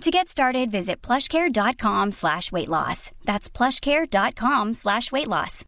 [0.00, 3.10] To get started, visit plushcare.com slash weight loss.
[3.24, 5.64] That's plushcare.com slash weight loss.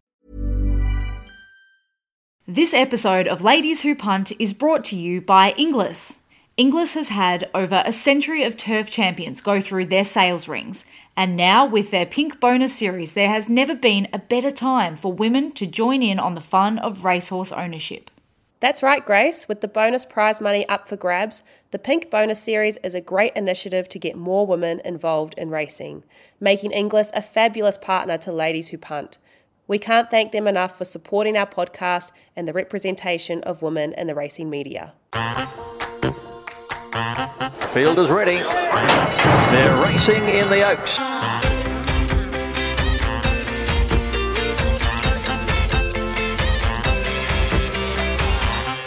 [2.46, 6.22] This episode of Ladies Who Punt is brought to you by Inglis.
[6.56, 10.86] Inglis has had over a century of turf champions go through their sales rings,
[11.16, 15.12] and now with their Pink Bonus series, there has never been a better time for
[15.12, 18.10] women to join in on the fun of racehorse ownership.
[18.58, 19.48] That's right, Grace.
[19.48, 21.42] With the bonus prize money up for grabs,
[21.72, 26.04] the Pink Bonus Series is a great initiative to get more women involved in racing,
[26.40, 29.18] making Inglis a fabulous partner to Ladies Who Punt.
[29.68, 34.06] We can't thank them enough for supporting our podcast and the representation of women in
[34.06, 34.94] the racing media.
[37.74, 38.38] Field is ready.
[39.52, 41.55] They're racing in the Oaks.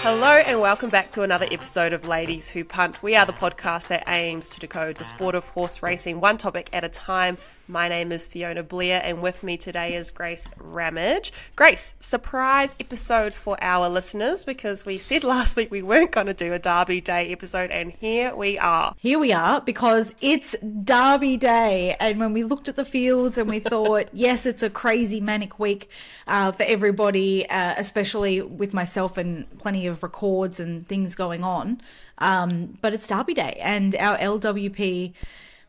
[0.02, 3.04] Hello and welcome back to another episode of Ladies Who Punt.
[3.04, 6.70] We are the podcast that aims to decode the sport of horse racing one topic
[6.72, 7.38] at a time.
[7.70, 11.32] My name is Fiona Blair and with me today is Grace Ramage.
[11.56, 16.34] Grace, surprise episode for our listeners because we said last week we weren't going to
[16.34, 18.96] do a Derby Day episode and here we are.
[18.98, 21.96] Here we are because it's Derby Day.
[22.00, 25.60] And when we looked at the fields and we thought, yes, it's a crazy manic
[25.60, 25.92] week
[26.26, 31.82] uh, for everybody, uh, especially with myself and plenty of records and things going on.
[32.18, 35.14] Um, but it's Derby Day and our LWP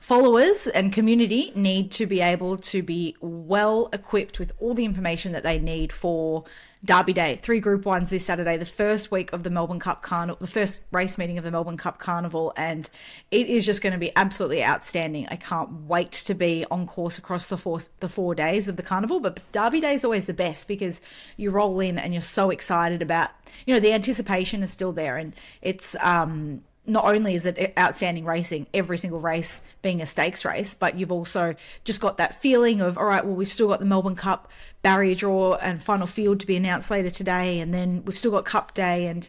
[0.01, 5.33] followers and community need to be able to be well equipped with all the information
[5.33, 6.43] that they need for
[6.83, 7.37] Derby Day.
[7.37, 10.81] Three Group Ones this Saturday, the first week of the Melbourne Cup Carnival, the first
[10.91, 12.89] race meeting of the Melbourne Cup Carnival, and
[13.31, 15.29] it is just going to be absolutely outstanding.
[15.29, 18.83] I can't wait to be on course across the four the four days of the
[18.83, 19.21] carnival.
[19.21, 21.03] But Derby Day is always the best because
[21.37, 23.29] you roll in and you're so excited about,
[23.67, 28.25] you know, the anticipation is still there, and it's um not only is it outstanding
[28.25, 31.55] racing, every single race being a stakes race, but you've also
[31.85, 34.51] just got that feeling of, all right, well, we've still got the Melbourne Cup
[34.83, 38.45] barrier draw and final field to be announced later today, and then we've still got
[38.45, 39.07] Cup Day.
[39.07, 39.29] And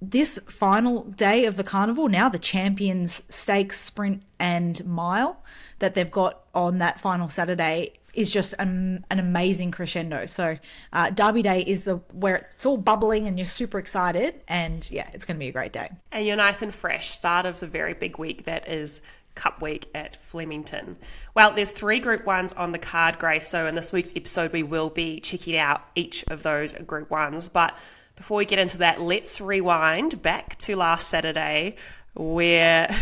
[0.00, 5.42] this final day of the carnival, now the Champions Stakes Sprint and Mile
[5.78, 10.26] that they've got on that final Saturday is just an, an amazing crescendo.
[10.26, 10.58] So
[10.92, 15.08] uh, Derby Day is the where it's all bubbling and you're super excited, and yeah,
[15.12, 15.90] it's going to be a great day.
[16.12, 17.10] And you're nice and fresh.
[17.10, 19.00] Start of the very big week that is
[19.34, 20.96] Cup Week at Flemington.
[21.34, 23.48] Well, there's three Group Ones on the card, Grace.
[23.48, 27.48] So in this week's episode, we will be checking out each of those Group Ones.
[27.48, 27.76] But
[28.16, 31.76] before we get into that, let's rewind back to last Saturday,
[32.14, 32.94] where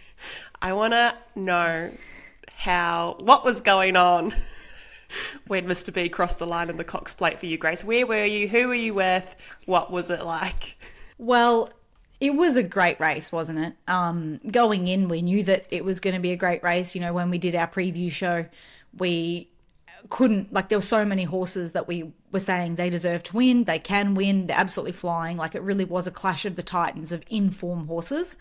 [0.62, 1.92] I want to know
[2.56, 4.34] how what was going on
[5.46, 5.92] when Mr.
[5.92, 7.84] B crossed the line in the Cox Plate for you, Grace.
[7.84, 8.48] Where were you?
[8.48, 9.36] Who were you with?
[9.66, 10.76] What was it like?
[11.18, 11.70] Well,
[12.20, 13.74] it was a great race, wasn't it?
[13.86, 16.94] Um, going in, we knew that it was going to be a great race.
[16.94, 18.46] You know, when we did our preview show,
[18.96, 19.50] we
[20.08, 23.64] couldn't like there were so many horses that we were saying they deserve to win,
[23.64, 25.36] they can win, they're absolutely flying.
[25.36, 28.38] Like it really was a clash of the titans of inform horses.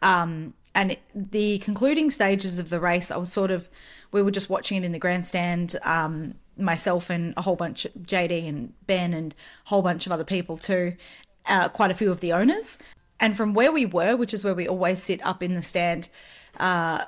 [0.00, 3.68] Um, and the concluding stages of the race, I was sort of,
[4.10, 7.92] we were just watching it in the grandstand, um, myself and a whole bunch of
[7.94, 9.34] JD and Ben and
[9.66, 10.96] a whole bunch of other people too,
[11.46, 12.78] uh, quite a few of the owners.
[13.20, 16.08] And from where we were, which is where we always sit up in the stand,
[16.58, 17.04] uh,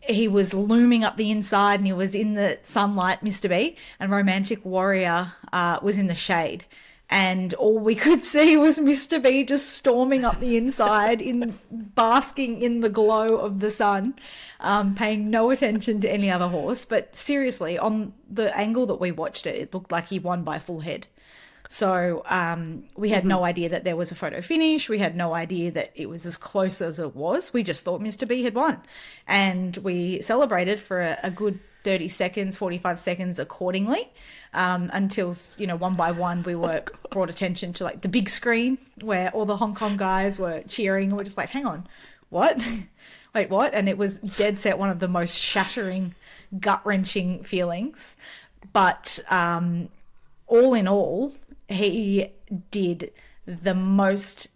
[0.00, 3.48] he was looming up the inside and he was in the sunlight, Mr.
[3.48, 6.64] B, and Romantic Warrior uh, was in the shade
[7.12, 9.22] and all we could see was Mr.
[9.22, 14.14] B just storming up the inside in basking in the glow of the sun,
[14.60, 16.86] um, paying no attention to any other horse.
[16.86, 20.58] But seriously, on the angle that we watched it, it looked like he won by
[20.58, 21.06] full head.
[21.68, 23.28] So um, we had mm-hmm.
[23.28, 24.88] no idea that there was a photo finish.
[24.88, 27.52] We had no idea that it was as close as it was.
[27.52, 28.26] We just thought Mr.
[28.26, 28.80] B had won,
[29.26, 34.10] and we celebrated for a, a good 30 seconds, 45 seconds accordingly
[34.54, 38.28] um, until, you know, one by one we were brought attention to like the big
[38.28, 41.08] screen where all the Hong Kong guys were cheering.
[41.08, 41.86] and We're just like, hang on,
[42.28, 42.62] what?
[43.34, 43.72] Wait, what?
[43.72, 46.14] And it was dead set one of the most shattering,
[46.58, 48.16] gut wrenching feelings.
[48.72, 49.88] But um,
[50.46, 51.32] all in all,
[51.68, 52.28] he
[52.70, 53.10] did
[53.46, 54.48] the most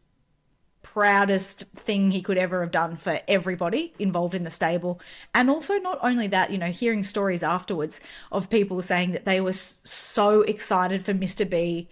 [0.96, 4.98] proudest thing he could ever have done for everybody involved in the stable.
[5.34, 8.00] And also, not only that, you know, hearing stories afterwards
[8.32, 11.46] of people saying that they were so excited for Mr.
[11.48, 11.86] B.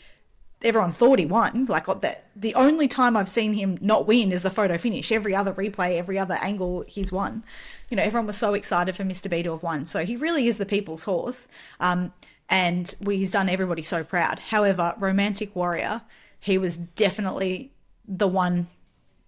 [0.62, 1.66] Everyone thought he won.
[1.66, 5.12] Like that, the only time I've seen him not win is the photo finish.
[5.12, 7.44] Every other replay, every other angle, he's won.
[7.90, 9.28] You know, everyone was so excited for Mr.
[9.28, 9.84] B to have won.
[9.84, 11.46] So he really is the people's horse.
[11.78, 12.14] Um,
[12.48, 14.38] and he's done everybody so proud.
[14.38, 16.00] However, Romantic Warrior,
[16.40, 17.70] he was definitely
[18.08, 18.68] the one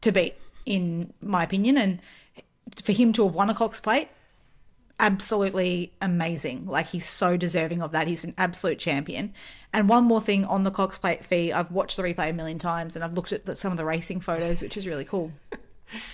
[0.00, 0.34] to beat,
[0.64, 1.76] in my opinion.
[1.76, 2.00] And
[2.82, 4.08] for him to have won a Cox Plate,
[4.98, 6.66] absolutely amazing.
[6.66, 8.08] Like he's so deserving of that.
[8.08, 9.34] He's an absolute champion.
[9.72, 12.58] And one more thing on the Cox Plate fee, I've watched the replay a million
[12.58, 15.32] times and I've looked at some of the racing photos, which is really cool.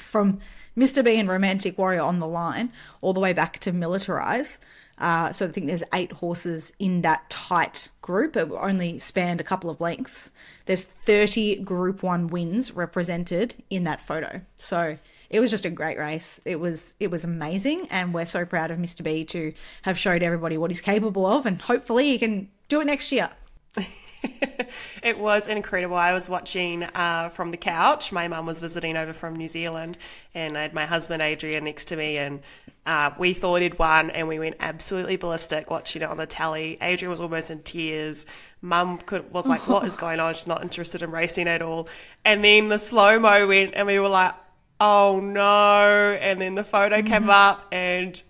[0.04, 0.40] From
[0.76, 1.04] Mr.
[1.04, 4.58] B and Romantic Warrior on the line, all the way back to Militarize.
[5.02, 8.36] Uh, so I think there's eight horses in that tight group.
[8.36, 10.30] It only spanned a couple of lengths.
[10.66, 14.42] There's 30 Group One wins represented in that photo.
[14.54, 16.40] So it was just a great race.
[16.44, 19.02] It was it was amazing, and we're so proud of Mr.
[19.02, 19.52] B to
[19.82, 23.30] have showed everybody what he's capable of, and hopefully he can do it next year.
[25.02, 25.96] it was incredible.
[25.96, 28.12] I was watching uh, from the couch.
[28.12, 29.98] My mum was visiting over from New Zealand,
[30.34, 32.40] and I had my husband Adrian next to me, and
[32.86, 36.78] uh, we thought he'd won, and we went absolutely ballistic watching it on the tally.
[36.80, 38.26] Adrian was almost in tears.
[38.60, 41.88] Mum could, was like, "What is going on?" She's not interested in racing at all.
[42.24, 44.34] And then the slow mo went, and we were like,
[44.80, 47.06] "Oh no!" And then the photo mm-hmm.
[47.06, 48.22] came up, and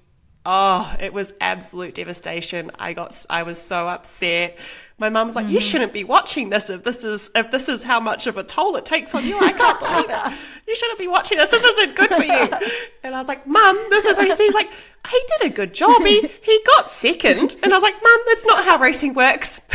[0.45, 2.71] oh, it was absolute devastation.
[2.79, 4.59] I got, I was so upset
[4.99, 5.51] my mum's like, mm.
[5.51, 8.45] you shouldn't be watching this if this is if this is how much of a
[8.45, 9.37] toll it takes on you.
[9.39, 10.39] I can't believe it.
[10.69, 11.51] You shouldn't be watching this.
[11.51, 12.49] This isn't good for you.
[13.05, 14.71] And I was like, Mum, this is what he He's like,
[15.11, 16.03] he did a good job.
[16.03, 17.57] He he got second.
[17.63, 19.59] And I was like, Mum, that's not how racing works.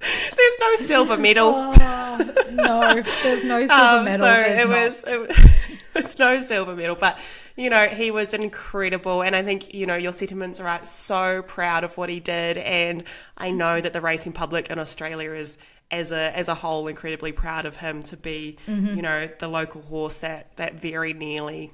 [0.00, 1.52] there's no silver medal.
[1.54, 4.26] Oh, no, there's no silver um, medal.
[4.26, 4.88] So there's it not.
[4.88, 7.18] was, it was, it's no silver medal, but
[7.58, 9.20] you know, he was incredible.
[9.20, 10.86] And I think, you know, your sentiments are right.
[10.86, 12.56] So proud of what he did.
[12.56, 13.02] And
[13.36, 15.58] I know that the racing public in Australia is
[15.90, 18.94] as a as a whole incredibly proud of him to be, mm-hmm.
[18.94, 21.72] you know, the local horse that that very nearly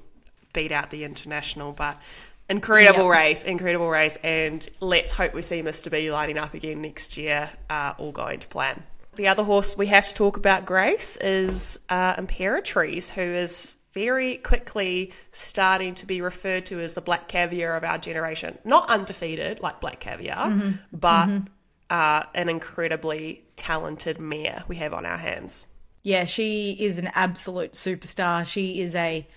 [0.53, 1.71] beat out the international.
[1.71, 1.99] But
[2.49, 3.11] incredible yep.
[3.11, 5.91] race, incredible race, and let's hope we see Mr.
[5.91, 8.81] B lighting up again next year, uh, all going to plan.
[9.15, 14.35] The other horse we have to talk about, Grace, is uh, Imperatriz, who is very
[14.37, 18.59] quickly starting to be referred to as the black caviar of our generation.
[18.65, 20.71] Not undefeated like black caviar, mm-hmm.
[20.93, 21.47] but mm-hmm.
[21.87, 25.67] Uh, an incredibly talented mare we have on our hands.
[26.01, 28.43] Yeah, she is an absolute superstar.
[28.43, 29.27] She is a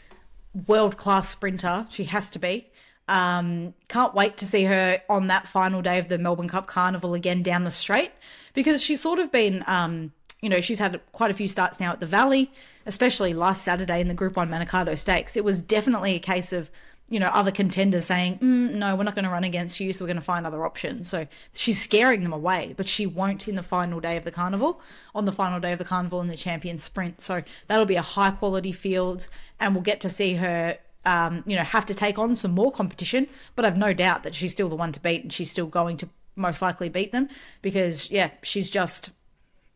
[0.66, 1.86] world class sprinter.
[1.90, 2.70] She has to be.
[3.06, 7.12] Um, can't wait to see her on that final day of the Melbourne Cup Carnival
[7.12, 8.12] again down the straight
[8.54, 11.92] because she's sort of been um, you know, she's had quite a few starts now
[11.92, 12.50] at the Valley,
[12.86, 15.36] especially last Saturday in the Group 1 Manikato Stakes.
[15.36, 16.70] It was definitely a case of,
[17.08, 20.04] you know, other contenders saying, mm, no, we're not going to run against you, so
[20.04, 21.08] we're going to find other options.
[21.08, 24.80] So she's scaring them away, but she won't in the final day of the carnival,
[25.14, 27.20] on the final day of the carnival in the champion sprint.
[27.20, 29.26] So that'll be a high quality field,
[29.58, 32.70] and we'll get to see her um, you know, have to take on some more
[32.70, 35.66] competition, but I've no doubt that she's still the one to beat and she's still
[35.66, 37.28] going to most likely beat them
[37.62, 39.10] because, yeah, she's just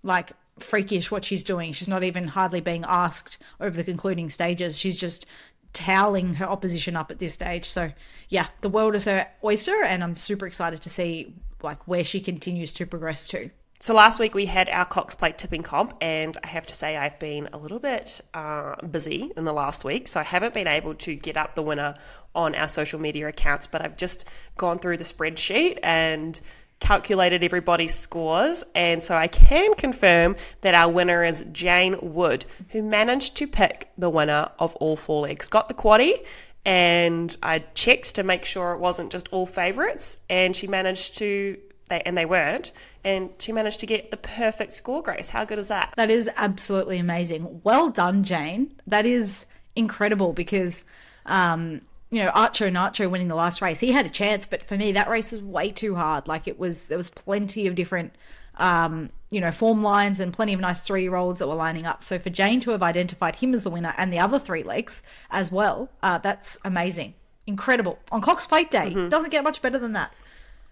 [0.03, 1.73] like freakish what she's doing.
[1.73, 4.79] She's not even hardly being asked over the concluding stages.
[4.79, 5.27] She's just
[5.73, 7.65] toweling her opposition up at this stage.
[7.65, 7.93] So
[8.29, 12.21] yeah, the world is her oyster, and I'm super excited to see like where she
[12.21, 13.51] continues to progress to.
[13.81, 16.97] So last week we had our Cox Plate tipping comp, and I have to say
[16.97, 20.69] I've been a little bit uh, busy in the last week, so I haven't been
[20.69, 21.95] able to get up the winner
[22.35, 23.67] on our social media accounts.
[23.67, 26.39] But I've just gone through the spreadsheet and
[26.83, 32.83] calculated everybody's scores, and so I can confirm that our winner is Jane Wood, who
[32.83, 35.49] managed to pick the winner of all four legs.
[35.49, 36.25] Got the quaddy,
[36.65, 41.57] and I checked to make sure it wasn't just all favourites, and she managed to.
[41.89, 42.73] They, and they weren't,
[43.05, 45.31] and she managed to get the perfect score, Grace.
[45.31, 45.95] How good is that?
[45.97, 47.61] That is absolutely amazing.
[47.63, 48.73] Well done, Jane.
[48.89, 49.47] That is
[49.77, 50.85] incredible because
[51.27, 54.63] um, you know, Archer and Archer winning the last race, he had a chance, but
[54.63, 56.29] for me, that race was way too hard.
[56.29, 58.15] Like it was, there was plenty of different,
[58.59, 61.87] um, you know, form lines and plenty of nice three year olds that were lining
[61.87, 62.05] up.
[62.05, 65.03] So for Jane to have identified him as the winner and the other three legs
[65.31, 67.15] as well, uh, that's amazing.
[67.47, 67.99] Incredible.
[68.13, 68.91] On Cox Plate Day.
[68.91, 69.09] Mm-hmm.
[69.09, 70.13] Doesn't get much better than that.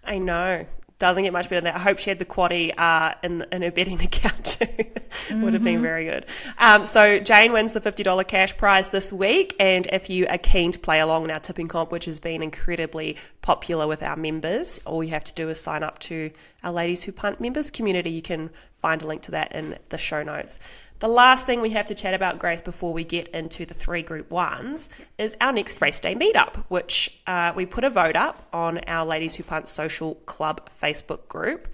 [0.03, 0.67] I know
[1.01, 1.75] doesn't get much better than that.
[1.75, 4.65] I hope she had the quaddy uh, in, in her betting account too.
[4.65, 5.41] mm-hmm.
[5.41, 5.83] Would have been mm-hmm.
[5.83, 6.25] very good.
[6.57, 9.55] Um, so Jane wins the $50 cash prize this week.
[9.59, 12.43] And if you are keen to play along in our tipping comp, which has been
[12.43, 16.31] incredibly popular with our members, all you have to do is sign up to
[16.63, 18.11] our Ladies Who Punt members community.
[18.11, 20.59] You can find a link to that in the show notes.
[21.01, 24.03] The last thing we have to chat about, Grace, before we get into the three
[24.03, 28.47] group ones, is our next race day meetup, which uh, we put a vote up
[28.53, 31.67] on our Ladies Who Punt Social Club Facebook group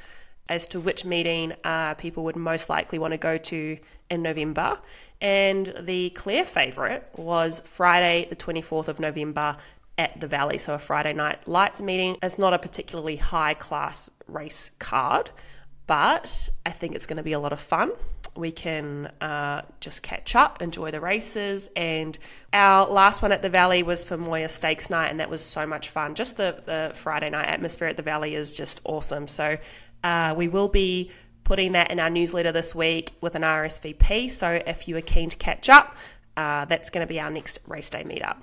[0.48, 3.78] as to which meeting uh, people would most likely want to go to
[4.10, 4.80] in November.
[5.20, 9.58] And the clear favourite was Friday, the 24th of November
[9.98, 10.58] at the Valley.
[10.58, 12.16] So, a Friday night lights meeting.
[12.24, 15.32] It's not a particularly high class race card,
[15.86, 17.92] but I think it's going to be a lot of fun
[18.38, 21.70] we can uh, just catch up, enjoy the races.
[21.76, 22.18] And
[22.54, 25.66] our last one at the Valley was for Moir Stakes Night, and that was so
[25.66, 26.16] much fun.
[26.16, 29.28] Just the, the Friday night atmosphere at the Valley is just awesome.
[29.28, 29.58] So
[30.04, 31.12] uh, we will be
[31.44, 34.32] putting that in our newsletter this week with an RSVP.
[34.32, 35.96] So if you are keen to catch up,
[36.36, 38.38] uh, that's going to be our next race day meetup.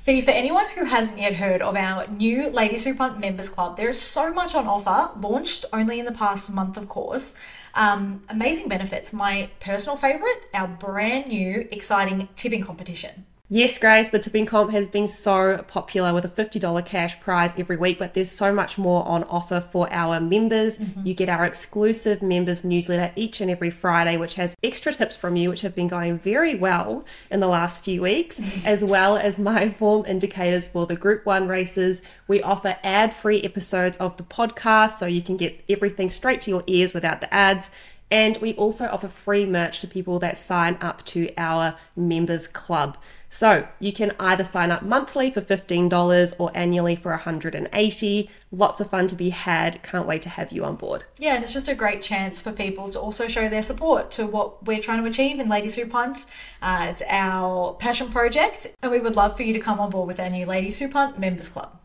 [0.00, 3.76] Fee, for anyone who hasn't yet heard of our new Ladies Who Punt Members Club,
[3.76, 7.34] there is so much on offer, launched only in the past month, of course.
[7.74, 9.12] Um, amazing benefits.
[9.12, 13.26] My personal favourite, our brand new, exciting tipping competition.
[13.52, 17.76] Yes, Grace, the tipping comp has been so popular with a $50 cash prize every
[17.76, 20.78] week, but there's so much more on offer for our members.
[20.78, 21.04] Mm-hmm.
[21.04, 25.34] You get our exclusive members newsletter each and every Friday, which has extra tips from
[25.34, 29.36] you, which have been going very well in the last few weeks, as well as
[29.36, 32.02] my form indicators for the Group 1 races.
[32.28, 36.50] We offer ad free episodes of the podcast, so you can get everything straight to
[36.50, 37.72] your ears without the ads.
[38.10, 42.98] And we also offer free merch to people that sign up to our members club.
[43.32, 48.30] So you can either sign up monthly for $15 or annually for 180.
[48.50, 49.80] Lots of fun to be had.
[49.84, 51.04] Can't wait to have you on board.
[51.16, 54.26] Yeah, and it's just a great chance for people to also show their support to
[54.26, 56.26] what we're trying to achieve in Ladies Who Punt.
[56.60, 60.08] Uh, it's our passion project, and we would love for you to come on board
[60.08, 61.78] with our new Ladies Who Punt Members Club.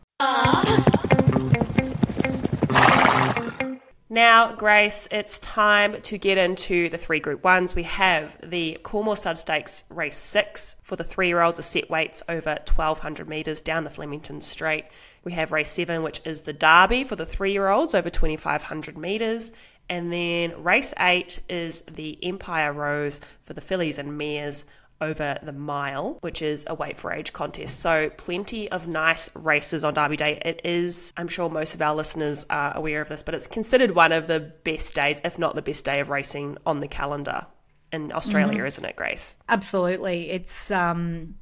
[4.08, 7.74] Now, Grace, it's time to get into the three group ones.
[7.74, 11.90] We have the Coolmore Stud Stakes race six for the three year olds, a set
[11.90, 14.84] weights over 1200 metres down the Flemington Straight.
[15.24, 18.96] We have race seven, which is the Derby for the three year olds over 2500
[18.96, 19.50] metres.
[19.88, 24.64] And then race eight is the Empire Rose for the fillies and mares
[25.00, 27.80] over the mile, which is a weight for age contest.
[27.80, 30.40] So, plenty of nice races on Derby Day.
[30.44, 33.92] It is, I'm sure most of our listeners are aware of this, but it's considered
[33.92, 37.46] one of the best days, if not the best day of racing on the calendar
[37.92, 38.66] in Australia, mm-hmm.
[38.66, 39.36] isn't it, Grace?
[39.48, 40.30] Absolutely.
[40.30, 41.36] It's, um,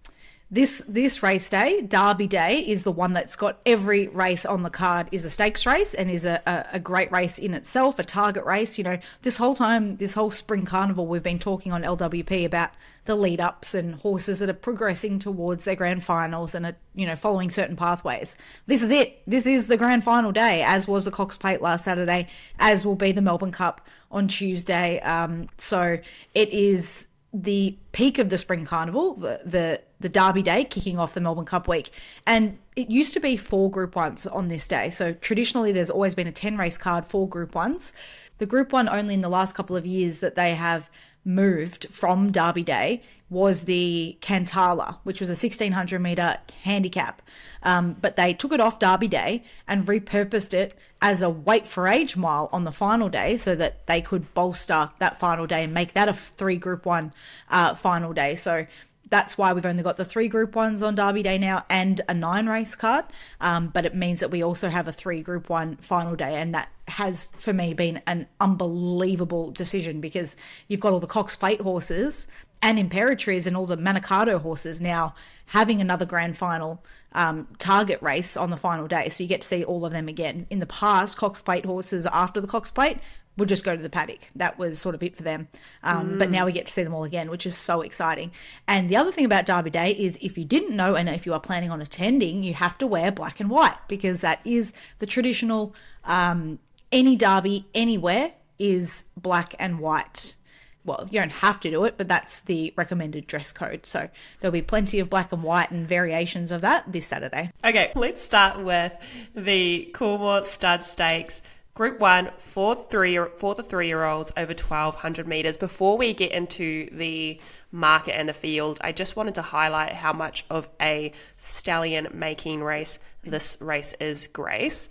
[0.51, 4.71] this this race day, Derby Day, is the one that's got every race on the
[4.71, 8.05] card is a stakes race and is a, a, a, great race in itself, a
[8.05, 8.77] target race.
[8.77, 12.71] You know, this whole time, this whole spring carnival, we've been talking on LWP about
[13.07, 17.07] the lead ups and horses that are progressing towards their grand finals and are, you
[17.07, 18.37] know, following certain pathways.
[18.67, 19.23] This is it.
[19.27, 22.97] This is the grand final day, as was the Cox Plate last Saturday, as will
[22.97, 25.01] be the Melbourne Cup on Tuesday.
[25.01, 25.99] Um, so
[26.35, 31.15] it is the peak of the spring carnival, the, the the Derby Day kicking off
[31.15, 31.91] the Melbourne Cup week,
[32.27, 34.89] and it used to be four Group Ones on this day.
[34.89, 37.93] So traditionally, there's always been a ten race card for Group Ones.
[38.39, 40.91] The Group One only in the last couple of years that they have
[41.25, 47.21] moved from Derby Day was the Cantala, which was a 1600 meter handicap.
[47.63, 51.87] Um, but they took it off Derby Day and repurposed it as a weight for
[51.87, 55.75] age mile on the final day so that they could bolster that final day and
[55.75, 57.13] make that a three group one
[57.51, 58.35] uh, final day.
[58.35, 58.67] So
[59.15, 62.15] that's why we've only got the three group ones on Derby Day now and a
[62.15, 63.05] nine race card.
[63.41, 66.35] Um, but it means that we also have a three group one final day.
[66.35, 70.35] And that has, for me, been an unbelievable decision because
[70.67, 72.27] you've got all the Cox Plate horses
[72.61, 75.15] and Imperatriz and all the Manikato horses now
[75.47, 79.09] having another grand final um, target race on the final day.
[79.11, 80.49] So you get to see all of them again.
[80.51, 82.99] In the past, Cox Plate horses after the Cox Plate
[83.37, 84.31] would just go to the paddock.
[84.37, 85.49] That was sort of it for them.
[85.83, 86.19] Um, mm.
[86.19, 88.31] But now we get to see them all again, which is so exciting.
[88.69, 91.35] And the other thing about Derby Day is if you didn't know and if you
[91.35, 95.07] are planning on attending, you have to wear black and white because that is the
[95.07, 95.75] traditional,
[96.05, 96.59] um,
[96.93, 100.37] any Derby anywhere is black and white.
[100.85, 103.87] Well, you don't have to do it, but that's the recommended dress code.
[103.87, 104.11] So
[104.41, 107.53] there'll be plenty of black and white and variations of that this Saturday.
[107.65, 108.93] Okay, let's start with
[109.35, 111.41] the Coolmore Stud Stakes
[111.75, 115.57] Group one for three for the three year olds over twelve hundred meters.
[115.57, 117.41] Before we get into the
[117.73, 122.63] market and the field, I just wanted to highlight how much of a stallion making
[122.63, 124.29] race this race is.
[124.29, 124.89] Grace,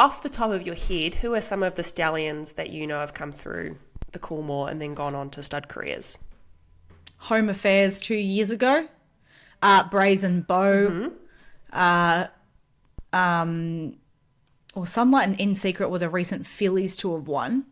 [0.00, 2.98] off the top of your head, who are some of the stallions that you know
[2.98, 3.76] have come through
[4.10, 6.18] the Coolmore and then gone on to stud careers?
[7.18, 8.88] Home Affairs two years ago,
[9.62, 11.08] uh, Brazen Beau, mm-hmm.
[11.72, 12.26] uh,
[13.12, 13.98] um
[14.76, 17.64] or Sunlight and In Secret were the recent fillies to have won.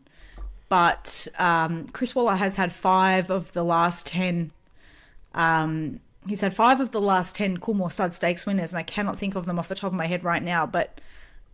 [0.69, 4.51] but um, Chris Waller has had five of the last 10.
[5.35, 9.19] Um, he's had five of the last 10 Coolmore Stud Stakes winners, and I cannot
[9.19, 11.01] think of them off the top of my head right now, but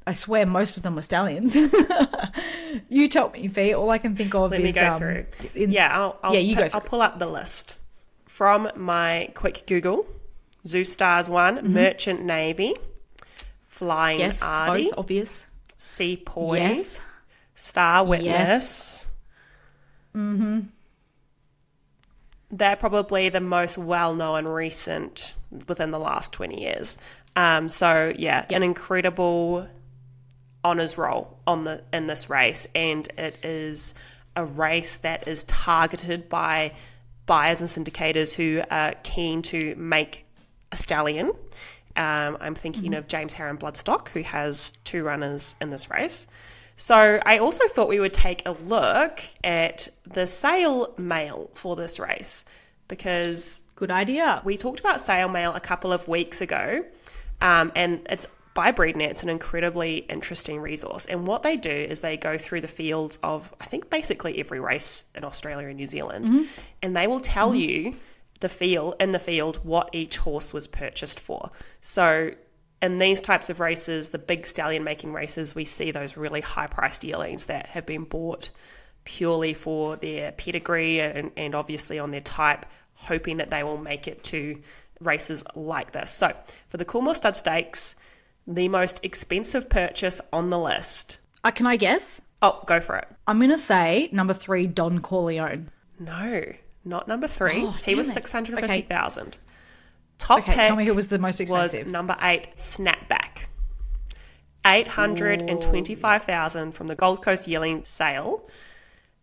[0.07, 1.54] I swear most of them were stallions.
[2.88, 3.75] you tell me, Fee.
[3.75, 5.26] All I can think of Let is me go um, through.
[5.54, 6.69] in- yeah, I'll, I'll, yeah, you pu- go.
[6.75, 7.78] I'll pull up the list
[8.26, 10.07] from my quick Google.
[10.66, 12.75] Zoustar's one, Merchant Navy,
[13.80, 15.46] Flying yes, Artie, both obvious.
[15.78, 17.00] Sepoy, Yes,
[17.54, 18.26] Star Witness.
[18.26, 19.06] Yes.
[20.14, 20.60] Mm-hmm.
[22.50, 25.32] They're probably the most well-known recent
[25.66, 26.99] within the last 20 years.
[27.34, 29.66] Um, so yeah, an incredible
[30.62, 33.94] honors roll on the in this race, and it is
[34.37, 36.75] a race that is targeted by
[37.25, 40.26] buyers and syndicators who are keen to make
[40.70, 41.32] a stallion.
[41.97, 46.26] Um, I'm thinking of James Harron Bloodstock, who has two runners in this race.
[46.76, 52.00] So I also thought we would take a look at the sale mail for this
[52.00, 52.44] race
[52.88, 54.40] because good idea.
[54.44, 56.85] we talked about sale mail a couple of weeks ago,
[57.40, 59.11] um, and it's by BreedNet.
[59.11, 61.06] It's an incredibly interesting resource.
[61.06, 64.61] And what they do is they go through the fields of, I think, basically every
[64.61, 66.28] race in Australia and New Zealand,
[66.82, 67.94] and they will tell you
[68.40, 71.50] the field in the field what each horse was purchased for.
[71.80, 72.32] So.
[72.82, 76.66] In these types of races, the big stallion making races, we see those really high
[76.66, 78.49] priced yearlings that have been bought
[79.04, 84.09] purely for their pedigree and, and obviously on their type, hoping that they will make
[84.09, 84.62] it to
[85.00, 86.11] races like this.
[86.11, 86.35] So,
[86.68, 87.94] for the Coolmore Stud Stakes,
[88.47, 91.18] the most expensive purchase on the list.
[91.42, 92.23] Uh, can I guess?
[92.42, 93.09] Oh, go for it.
[93.26, 95.70] I'm going to say number three, Don Corleone.
[95.99, 96.44] No,
[96.84, 97.64] not number three.
[97.64, 98.14] Oh, he was damn it.
[98.14, 99.37] six hundred fifty thousand.
[100.18, 101.87] Top Okay, pick tell me who was the most expensive.
[101.87, 103.46] was number eight, Snapback.
[104.66, 108.46] Eight hundred and twenty-five thousand from the Gold Coast Yearling sale.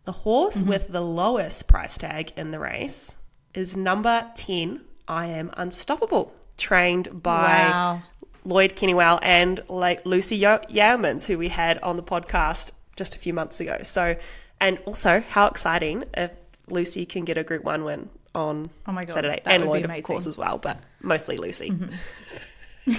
[0.04, 0.68] The horse Mm-hmm.
[0.70, 3.14] with the lowest price tag in the race
[3.54, 4.80] is number ten.
[5.06, 8.02] I am unstoppable, trained by Wow.
[8.44, 13.18] Lloyd Kennewell and like Lucy Yo- Yeomans, who we had on the podcast just a
[13.18, 13.78] few months ago.
[13.82, 14.16] So,
[14.60, 16.30] and also how exciting if
[16.70, 20.02] Lucy can get a Group One win on Oh my God, Saturday, and Lloyd of
[20.02, 21.72] course as well, but mostly Lucy.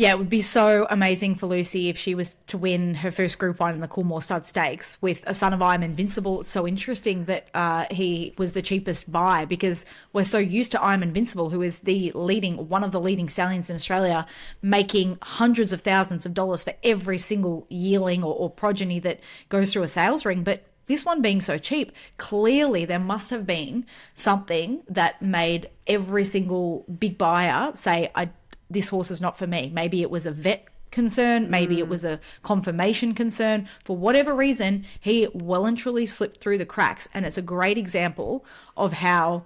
[0.00, 3.38] Yeah, it would be so amazing for Lucy if she was to win her first
[3.38, 6.40] Group One in the Coolmore Stud Stakes with a son of I am Invincible.
[6.40, 10.80] It's so interesting that uh, he was the cheapest buy because we're so used to
[10.80, 14.26] I am Invincible, who is the leading one of the leading stallions in Australia,
[14.62, 19.70] making hundreds of thousands of dollars for every single yearling or, or progeny that goes
[19.70, 20.44] through a sales ring.
[20.44, 26.24] But this one being so cheap, clearly there must have been something that made every
[26.24, 28.30] single big buyer say, I
[28.68, 29.70] this horse is not for me.
[29.72, 31.90] Maybe it was a vet concern, maybe it mm.
[31.90, 33.68] was a confirmation concern.
[33.84, 37.08] For whatever reason, he well and truly slipped through the cracks.
[37.14, 38.44] And it's a great example
[38.76, 39.44] of how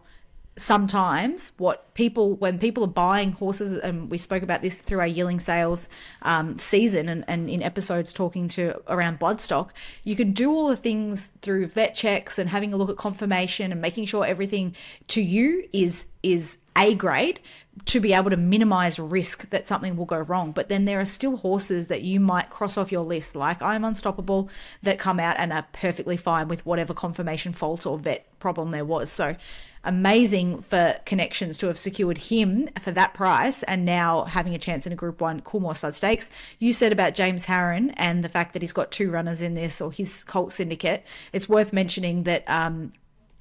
[0.57, 5.07] sometimes what people when people are buying horses and we spoke about this through our
[5.07, 5.88] yearling sales
[6.23, 9.71] um, season and, and in episodes talking to around bloodstock
[10.05, 13.73] you can do all the things through vet checks and having a look at confirmation
[13.73, 14.75] and making sure everything
[15.09, 17.40] to you is is a grade
[17.85, 20.53] to be able to minimize risk that something will go wrong.
[20.53, 23.85] But then there are still horses that you might cross off your list like i'm
[23.85, 24.49] unstoppable
[24.83, 28.85] that come out and are perfectly fine with whatever confirmation fault or vet problem there
[28.85, 29.11] was.
[29.11, 29.37] So
[29.85, 34.87] amazing for connections to have secured him for that price and now having a chance
[34.87, 36.31] in a Group One Coolmore Stud Stakes.
[36.59, 39.81] You said about James Harron and the fact that he's got two runners in this
[39.81, 41.05] or his Colt syndicate.
[41.33, 42.92] It's worth mentioning that um,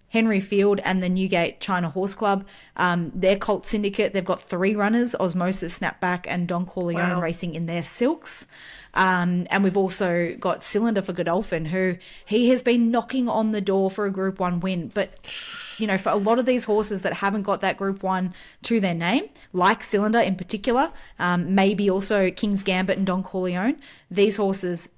[0.10, 2.45] Henry Field and the Newgate China Horse Club,
[2.77, 7.21] um, their Colt syndicate, they've got three runners: Osmosis, Snapback, and Don Corleone Wow.
[7.21, 8.45] racing in their silks.
[8.93, 13.62] Um, and we've also got Cylinder for Godolphin, who he has been knocking on the
[13.62, 15.13] door for a Group One win, but
[15.77, 18.79] you know, for a lot of these horses that haven't got that Group One to
[18.79, 23.79] their name, like Cylinder in particular, um, maybe also King's Gambit and Don Corleone,
[24.12, 24.89] these horses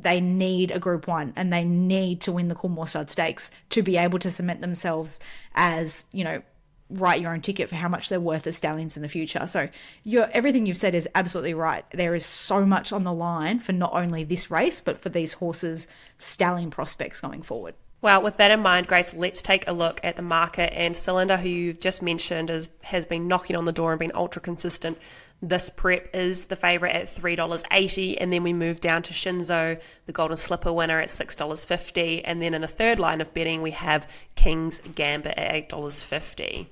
[0.00, 3.82] they need a Group One and they need to win the Coolmore Stud Stakes to
[3.82, 5.18] be able to cement themselves
[5.54, 6.42] as you know
[6.90, 9.46] write your own ticket for how much they're worth as stallions in the future.
[9.46, 9.68] So
[10.04, 11.84] your everything you've said is absolutely right.
[11.92, 15.34] There is so much on the line for not only this race but for these
[15.34, 15.86] horses'
[16.18, 17.74] stallion prospects going forward.
[18.00, 20.72] Well, with that in mind, Grace, let's take a look at the market.
[20.72, 24.12] And Cylinder, who you've just mentioned, is, has been knocking on the door and been
[24.14, 24.98] ultra consistent.
[25.42, 28.16] This prep is the favourite at $3.80.
[28.20, 32.22] And then we move down to Shinzo, the Golden Slipper winner, at $6.50.
[32.24, 36.68] And then in the third line of betting, we have King's Gambit at $8.50.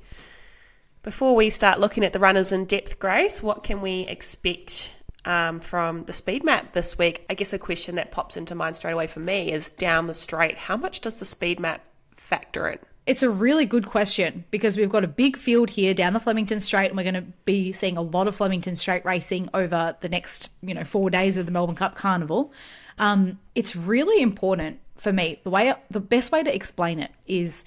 [1.02, 4.90] Before we start looking at the runners in depth, Grace, what can we expect
[5.26, 7.26] um, from the speed map this week.
[7.28, 10.14] I guess a question that pops into mind straight away for me is down the
[10.14, 12.78] straight, how much does the speed map factor in?
[13.06, 16.58] It's a really good question because we've got a big field here down the Flemington
[16.58, 20.08] Straight, and we're going to be seeing a lot of Flemington Straight racing over the
[20.08, 22.52] next, you know, four days of the Melbourne Cup Carnival.
[22.98, 25.40] Um, it's really important for me.
[25.44, 27.64] The way, the best way to explain it is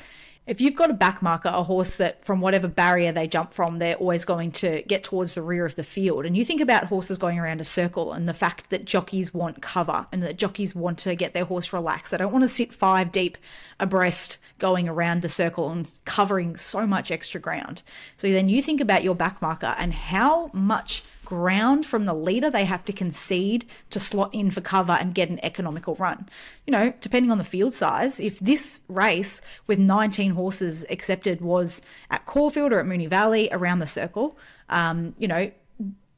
[0.49, 3.77] if you've got a back marker, a horse that from whatever barrier they jump from,
[3.77, 6.25] they're always going to get towards the rear of the field.
[6.25, 9.61] And you think about horses going around a circle and the fact that jockeys want
[9.61, 12.09] cover and that jockeys want to get their horse relaxed.
[12.09, 13.37] They don't want to sit five deep
[13.79, 17.83] abreast going around the circle and covering so much extra ground.
[18.17, 22.49] So then you think about your back marker and how much ground from the leader
[22.49, 26.27] they have to concede to slot in for cover and get an economical run.
[26.65, 31.83] You know, depending on the field size, if this race with 19 horses accepted was
[32.09, 34.39] at Caulfield or at Moonee Valley around the circle,
[34.69, 35.51] um, you know,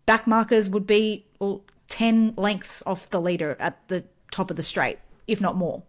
[0.06, 4.64] back markers would be well, 10 lengths off the leader at the top of the
[4.64, 5.84] straight, if not more.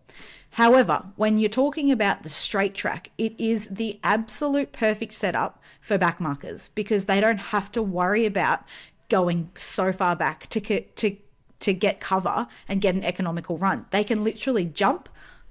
[0.56, 5.96] However, when you're talking about the straight track, it is the absolute perfect setup for
[5.96, 8.64] back markers because they don't have to worry about
[9.12, 11.16] going so far back to to
[11.60, 13.84] to get cover and get an economical run.
[13.90, 15.08] They can literally jump,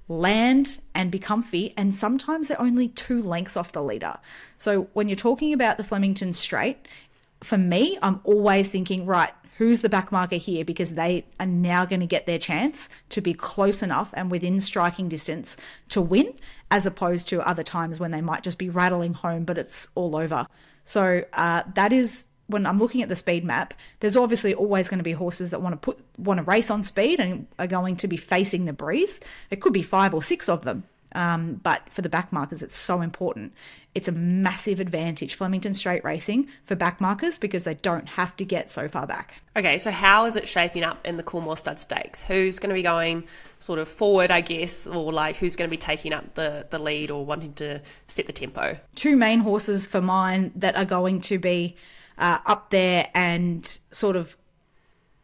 [0.08, 4.18] land, and be comfy, and sometimes they're only two lengths off the leader.
[4.58, 6.76] So when you're talking about the Flemington Straight,
[7.42, 10.64] for me, I'm always thinking, right, who's the back marker here?
[10.64, 14.60] Because they are now going to get their chance to be close enough and within
[14.60, 15.56] striking distance
[15.90, 16.34] to win,
[16.70, 20.16] as opposed to other times when they might just be rattling home, but it's all
[20.16, 20.46] over.
[20.84, 24.98] So uh, that is when I'm looking at the speed map, there's obviously always going
[24.98, 27.96] to be horses that want to put want to race on speed and are going
[27.96, 29.20] to be facing the breeze.
[29.50, 30.84] It could be five or six of them.
[31.14, 33.52] Um, but for the back markers, it's so important.
[33.94, 38.44] It's a massive advantage, Flemington Straight Racing, for back markers because they don't have to
[38.44, 39.42] get so far back.
[39.54, 42.22] Okay, so how is it shaping up in the Coolmore Stud Stakes?
[42.22, 43.24] Who's going to be going
[43.58, 46.78] sort of forward, I guess, or like who's going to be taking up the, the
[46.78, 48.78] lead or wanting to set the tempo?
[48.94, 51.76] Two main horses for mine that are going to be
[52.22, 54.36] uh, up there and sort of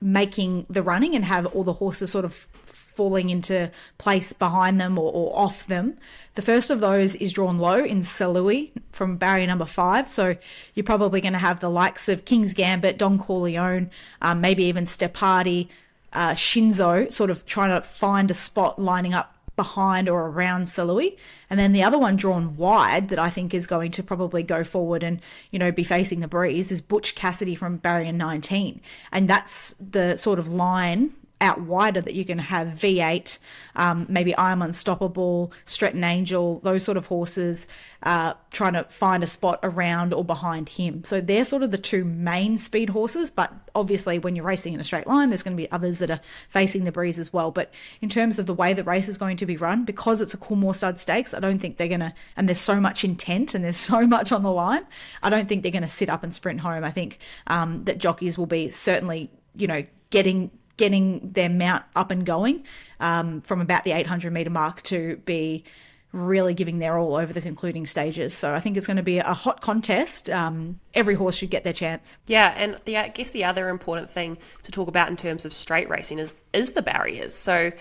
[0.00, 2.34] making the running and have all the horses sort of
[2.66, 5.96] falling into place behind them or, or, off them.
[6.34, 10.08] The first of those is drawn low in Salui from barrier number five.
[10.08, 10.37] So
[10.74, 14.84] you're probably going to have the likes of King's Gambit, Don Corleone, um, maybe even
[14.84, 15.68] Stepardi,
[16.12, 21.18] uh, Shinzo, sort of trying to find a spot lining up behind or around Salui.
[21.50, 24.62] And then the other one drawn wide that I think is going to probably go
[24.62, 28.80] forward and, you know, be facing the breeze is Butch Cassidy from barrier 19.
[29.10, 33.38] And that's the sort of line out wider that you can have V8,
[33.77, 37.66] um, maybe I'm Unstoppable, Stretton Angel, those sort of horses,
[38.03, 41.05] uh, trying to find a spot around or behind him.
[41.05, 44.81] So they're sort of the two main speed horses, but obviously when you're racing in
[44.81, 47.51] a straight line, there's going to be others that are facing the breeze as well.
[47.51, 50.35] But in terms of the way the race is going to be run, because it's
[50.35, 53.55] a Coolmore Stud Stakes, I don't think they're going to, and there's so much intent
[53.55, 54.87] and there's so much on the line,
[55.22, 56.85] I don't think they're going to sit up and sprint home.
[56.85, 62.10] I think um, that jockeys will be certainly, you know, getting getting their mount up
[62.10, 62.64] and going
[63.00, 65.64] um, from about the 800 meter mark to be
[66.12, 68.32] really giving their all over the concluding stages.
[68.32, 70.30] So I think it's going to be a hot contest.
[70.30, 72.18] Um, every horse should get their chance.
[72.26, 75.52] Yeah, and the, I guess the other important thing to talk about in terms of
[75.52, 77.34] straight racing is is the barriers.
[77.34, 77.72] So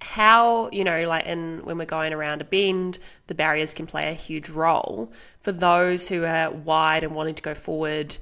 [0.00, 4.10] how you know like in when we're going around a bend the barriers can play
[4.10, 8.14] a huge role for those who are wide and wanting to go forward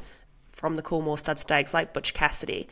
[0.53, 2.69] from the Coolmore stud stakes like Butch Cassidy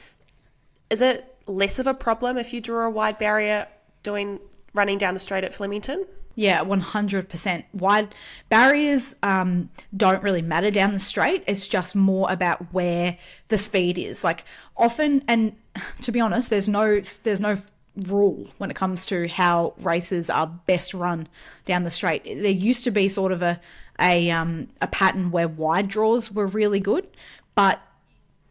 [0.89, 3.69] is it less of a problem if you draw a wide barrier
[4.03, 4.41] doing
[4.75, 6.07] running down the straight at Flemington?
[6.35, 7.65] Yeah, 100%.
[7.75, 8.15] Wide
[8.49, 11.45] barriers um, don't really matter down the straight.
[11.47, 14.25] It's just more about where the speed is.
[14.25, 14.45] Like
[14.77, 15.55] often, and
[16.01, 17.57] to be honest, there's no there's no
[17.95, 21.29] rule when it comes to how races are best run
[21.67, 22.25] down the straight.
[22.25, 23.61] There used to be sort of a
[24.01, 27.07] a um, a pattern where wide draws were really good,
[27.55, 27.81] but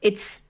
[0.02, 0.44] it's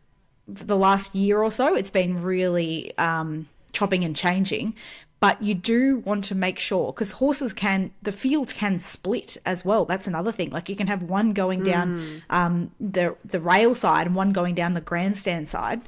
[0.54, 4.76] the last year or so, it's been really um, chopping and changing.
[5.20, 9.64] But you do want to make sure because horses can, the field can split as
[9.64, 9.86] well.
[9.86, 10.50] That's another thing.
[10.50, 12.22] Like you can have one going down mm.
[12.32, 15.82] um, the the rail side and one going down the grandstand side.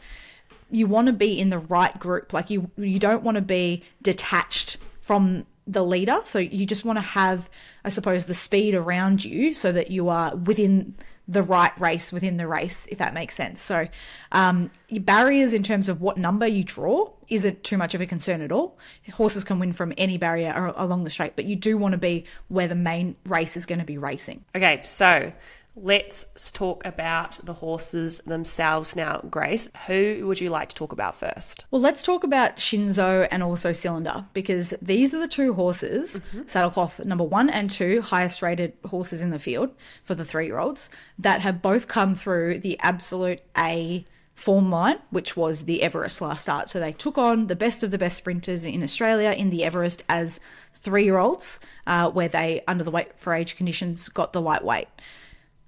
[0.69, 2.31] You want to be in the right group.
[2.31, 6.19] Like you you don't want to be detached from the leader.
[6.25, 7.49] So you just want to have,
[7.83, 10.95] I suppose, the speed around you so that you are within
[11.27, 13.61] the right race within the race, if that makes sense.
[13.61, 13.87] So,
[14.31, 18.41] um, barriers in terms of what number you draw isn't too much of a concern
[18.41, 18.77] at all.
[19.13, 22.25] Horses can win from any barrier along the straight, but you do want to be
[22.49, 24.43] where the main race is going to be racing.
[24.53, 25.31] Okay, so
[25.75, 29.71] Let's talk about the horses themselves now, Grace.
[29.87, 31.65] Who would you like to talk about first?
[31.71, 37.03] Well, let's talk about Shinzo and also Cylinder because these are the two horses, saddlecloth
[37.05, 39.71] number one and two, highest rated horses in the field
[40.03, 44.05] for the three year olds, that have both come through the absolute A
[44.35, 46.69] form line, which was the Everest last start.
[46.69, 50.03] So they took on the best of the best sprinters in Australia in the Everest
[50.07, 50.39] as
[50.71, 54.87] three year olds, uh, where they, under the weight for age conditions, got the lightweight.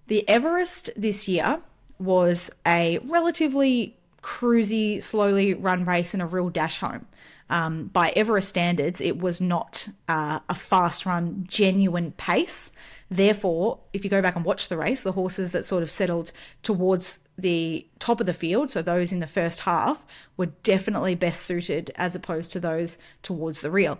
[0.07, 1.61] The Everest this year
[1.97, 7.05] was a relatively cruisy, slowly run race and a real dash home.
[7.49, 12.71] Um, by Everest standards, it was not uh, a fast run, genuine pace.
[13.09, 16.31] Therefore, if you go back and watch the race, the horses that sort of settled
[16.63, 20.05] towards the top of the field, so those in the first half,
[20.37, 23.97] were definitely best suited as opposed to those towards the rear.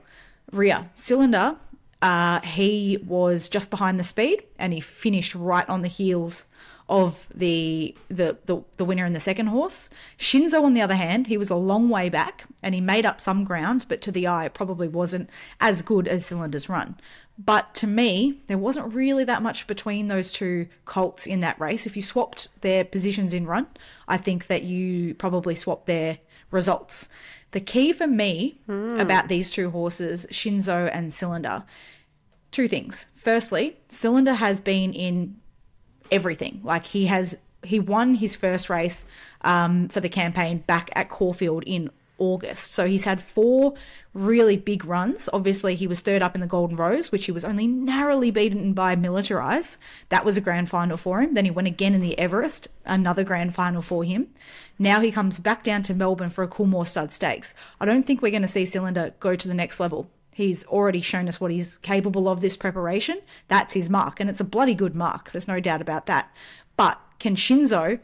[0.52, 1.58] Rear cylinder
[2.02, 6.48] uh, he was just behind the speed and he finished right on the heels
[6.88, 9.90] of the, the the the winner in the second horse.
[10.20, 13.20] Shinzo, on the other hand, he was a long way back and he made up
[13.20, 15.30] some ground, but to the eye, it probably wasn't
[15.60, 16.96] as good as Cylinder's run.
[17.38, 21.86] But to me, there wasn't really that much between those two colts in that race.
[21.86, 23.68] If you swapped their positions in run,
[24.08, 26.20] I think that you probably swapped their
[26.52, 27.10] results.
[27.52, 28.60] The key for me
[29.00, 31.64] about these two horses, Shinzo and Cylinder,
[32.52, 33.08] two things.
[33.16, 35.38] Firstly, Cylinder has been in
[36.12, 36.62] everything.
[36.64, 39.06] Like he has, he won his first race
[39.42, 42.72] um, for the campaign back at Caulfield in August.
[42.72, 43.74] So he's had four
[44.14, 45.30] really big runs.
[45.34, 48.74] Obviously, he was third up in the Golden Rose, which he was only narrowly beaten
[48.74, 49.78] by Militarize.
[50.10, 51.34] That was a grand final for him.
[51.34, 54.28] Then he went again in the Everest, another grand final for him.
[54.80, 57.54] Now he comes back down to Melbourne for a Coolmore Stud Stakes.
[57.80, 60.10] I don't think we're going to see Cylinder go to the next level.
[60.34, 63.22] He's already shown us what he's capable of this preparation.
[63.48, 65.32] That's his mark, and it's a bloody good mark.
[65.32, 66.34] There's no doubt about that.
[66.76, 68.00] But can Shinzo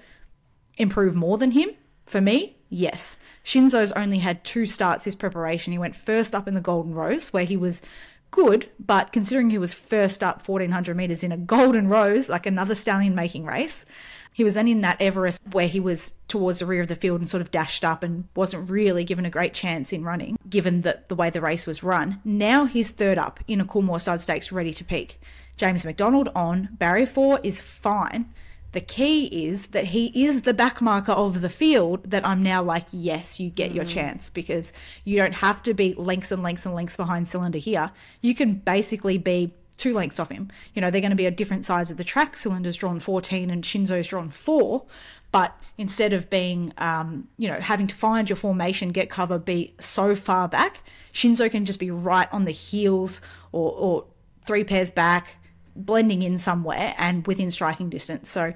[0.78, 1.72] improve more than him?
[2.06, 3.20] For me, yes.
[3.46, 5.74] Shinzo's only had two starts this preparation.
[5.74, 7.84] He went first up in the Golden Rose, where he was
[8.32, 12.74] good, but considering he was first up 1400 meters in a Golden Rose, like another
[12.74, 13.86] stallion making race,
[14.34, 17.20] he was then in that Everest where he was towards the rear of the field
[17.20, 20.82] and sort of dashed up and wasn't really given a great chance in running, given
[20.82, 22.22] that the way the race was run.
[22.24, 25.20] Now he's third up in a Coolmore Stud Stakes ready to peak.
[25.58, 28.34] James McDonald on Barrier 4 is fine.
[28.72, 32.86] The key is that he is the backmarker of the field that I'm now like,
[32.92, 34.72] yes, you get your chance because
[35.04, 37.92] you don't have to be lengths and lengths and lengths behind Cylinder here.
[38.22, 40.50] You can basically be two lengths off him.
[40.74, 42.38] You know, they're going to be a different size of the track.
[42.38, 44.86] Cylinder's drawn 14 and Shinzo's drawn 4.
[45.32, 49.74] But instead of being, um, you know, having to find your formation, get cover, be
[49.80, 54.06] so far back, Shinzo can just be right on the heels or, or
[54.46, 55.36] three pairs back,
[55.76, 58.30] blending in somewhere and within striking distance.
[58.30, 58.54] So,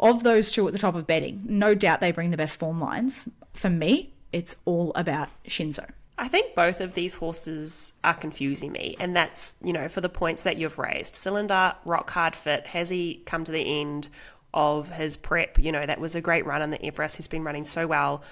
[0.00, 2.80] of those two at the top of betting, no doubt they bring the best form
[2.80, 3.28] lines.
[3.54, 5.88] For me, it's all about Shinzo.
[6.18, 10.08] I think both of these horses are confusing me, and that's, you know, for the
[10.08, 11.16] points that you've raised.
[11.16, 12.66] Cylinder, rock hard fit.
[12.68, 14.08] Has he come to the end
[14.52, 15.58] of his prep?
[15.58, 17.16] You know, that was a great run on the Everest.
[17.16, 18.22] He's been running so well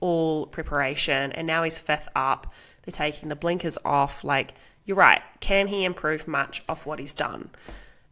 [0.00, 2.52] all preparation, and now he's fifth up.
[2.82, 4.24] They're taking the blinkers off.
[4.24, 4.54] Like,
[4.88, 5.20] you're right.
[5.40, 7.50] Can he improve much off what he's done?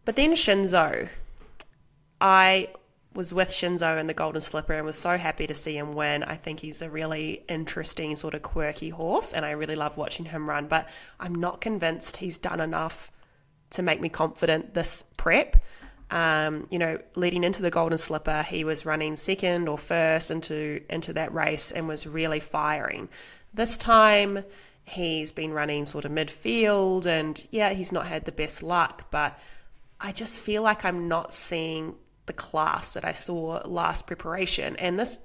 [0.05, 1.09] But then Shinzo,
[2.21, 2.69] I
[3.15, 6.23] was with Shinzo in the Golden Slipper and was so happy to see him win.
[6.23, 10.27] I think he's a really interesting, sort of quirky horse, and I really love watching
[10.27, 10.69] him run.
[10.69, 10.87] But
[11.19, 13.11] I'm not convinced he's done enough
[13.71, 15.57] to make me confident this prep.
[16.11, 20.83] Um, you know, leading into the Golden Slipper, he was running second or first into
[20.91, 23.09] into that race and was really firing.
[23.55, 24.45] This time,
[24.87, 29.39] he's been running sort of midfield, and yeah, he's not had the best luck, but
[30.01, 31.97] I just feel like I'm not seeing
[32.27, 34.77] the class that I saw last preparation.
[34.77, 35.19] And this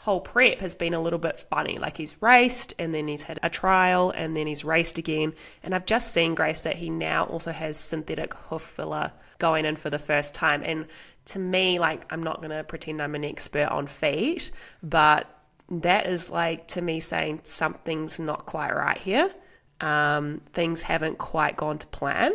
[0.00, 1.78] whole prep has been a little bit funny.
[1.78, 5.34] Like he's raced and then he's had a trial and then he's raced again.
[5.62, 9.76] And I've just seen Grace that he now also has synthetic hoof filler going in
[9.76, 10.62] for the first time.
[10.64, 10.86] And
[11.26, 14.50] to me, like, I'm not going to pretend I'm an expert on feet,
[14.82, 15.39] but
[15.70, 19.32] that is like to me saying something's not quite right here.
[19.80, 22.32] Um, things haven't quite gone to plan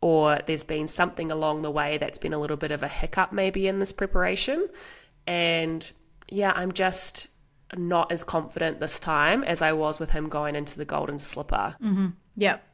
[0.00, 3.32] or there's been something along the way that's been a little bit of a hiccup
[3.32, 4.68] maybe in this preparation.
[5.26, 5.90] And
[6.28, 7.28] yeah, I'm just
[7.76, 11.76] not as confident this time as I was with him going into the golden slipper.
[12.36, 12.62] Yep.
[12.62, 12.65] Yeah,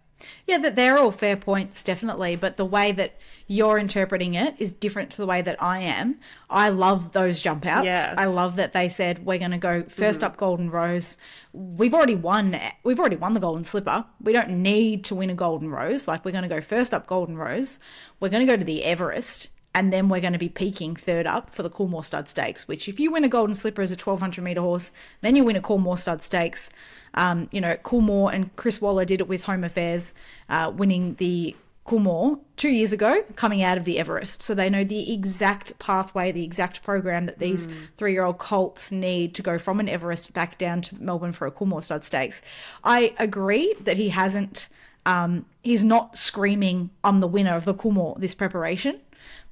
[0.47, 2.37] that they're all fair points, definitely.
[2.37, 6.19] But the way that you're interpreting it is different to the way that I am.
[6.49, 7.87] I love those jump outs.
[7.87, 8.15] Yeah.
[8.17, 10.03] I love that they said we're going to go mm-hmm.
[10.03, 11.19] 1st up Golden Rose.
[11.53, 12.59] We've already won.
[12.83, 14.07] We've already won the Golden Slipper.
[14.21, 16.09] We don't need to win a Golden Rose.
[16.09, 17.79] Like we're going to go first up Golden Rose.
[18.21, 19.51] We're going to go to the Everest.
[19.75, 22.89] And then we're going to be peaking third up for the Coolmore Stud Stakes, which
[22.89, 25.63] if you win a Golden Slipper as a 1200 meter horse, then you win a
[25.63, 26.71] Coolmore Stud Stakes.
[27.15, 30.15] Um, you know, Coolmore and Chris Waller did it with Home Affairs,
[30.49, 31.57] uh, winning the
[31.87, 34.43] Coolmore two years ago, coming out of the Everest.
[34.43, 37.75] So they know the exact pathway, the exact program that these mm.
[37.97, 41.47] three year old colts need to go from an Everest back down to Melbourne for
[41.47, 42.43] a Coolmore Stud Stakes.
[42.85, 44.69] I agree that he hasn't,
[45.07, 49.01] um, he's not screaming, I'm the winner of the Coolmore this preparation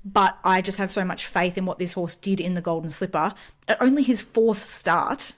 [0.04, 2.90] but I just have so much faith in what this horse did in the Golden
[2.90, 3.34] Slipper.
[3.68, 5.32] At only his fourth start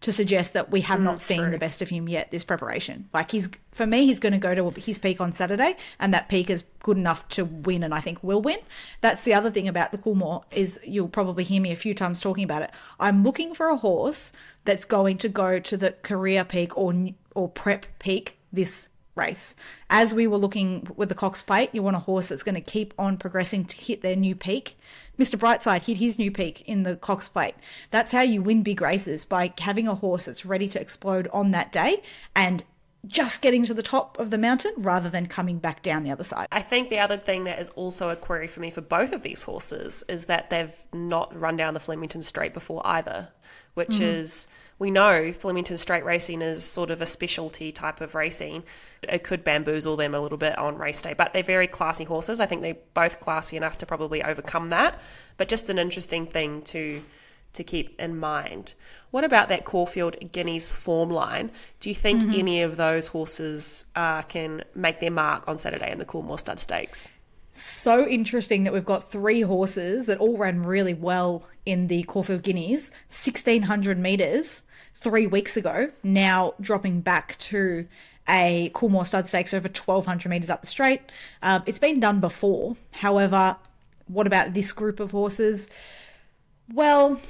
[0.00, 1.50] to suggest that we have mm, not seen true.
[1.50, 3.08] the best of him yet this preparation.
[3.12, 6.28] Like he's for me, he's going to go to his peak on Saturday, and that
[6.28, 8.58] peak is good enough to win, and I think will win.
[9.00, 12.20] That's the other thing about the Coolmore is you'll probably hear me a few times
[12.20, 12.70] talking about it.
[13.00, 14.32] I'm looking for a horse
[14.64, 16.94] that's going to go to the career peak or
[17.34, 19.54] or prep peak this race.
[19.90, 22.60] As we were looking with the Cox Plate, you want a horse that's going to
[22.60, 24.78] keep on progressing to hit their new peak.
[25.18, 25.38] Mr.
[25.38, 27.54] Brightside hit his new peak in the Cox Plate.
[27.90, 31.50] That's how you win big races by having a horse that's ready to explode on
[31.50, 32.02] that day
[32.34, 32.62] and
[33.06, 36.24] just getting to the top of the mountain rather than coming back down the other
[36.24, 36.46] side.
[36.50, 39.22] I think the other thing that is also a query for me for both of
[39.22, 43.28] these horses is that they've not run down the Flemington Straight before either,
[43.74, 44.04] which mm-hmm.
[44.04, 44.46] is
[44.78, 48.62] we know Flemington straight racing is sort of a specialty type of racing.
[49.02, 52.40] It could bamboozle them a little bit on race day, but they're very classy horses.
[52.40, 55.00] I think they're both classy enough to probably overcome that.
[55.36, 57.02] But just an interesting thing to
[57.54, 58.74] to keep in mind.
[59.10, 61.50] What about that Caulfield Guineas form line?
[61.80, 62.38] Do you think mm-hmm.
[62.38, 66.58] any of those horses uh, can make their mark on Saturday in the Coolmore Stud
[66.58, 67.10] Stakes?
[67.50, 72.42] so interesting that we've got three horses that all ran really well in the Caulfield
[72.42, 74.62] Guineas, 1600 meters
[74.94, 77.86] three weeks ago, now dropping back to
[78.28, 81.00] a Coolmore Stud Stakes over 1200 meters up the straight.
[81.42, 82.76] Uh, it's been done before.
[82.92, 83.56] However,
[84.06, 85.68] what about this group of horses?
[86.72, 87.20] Well,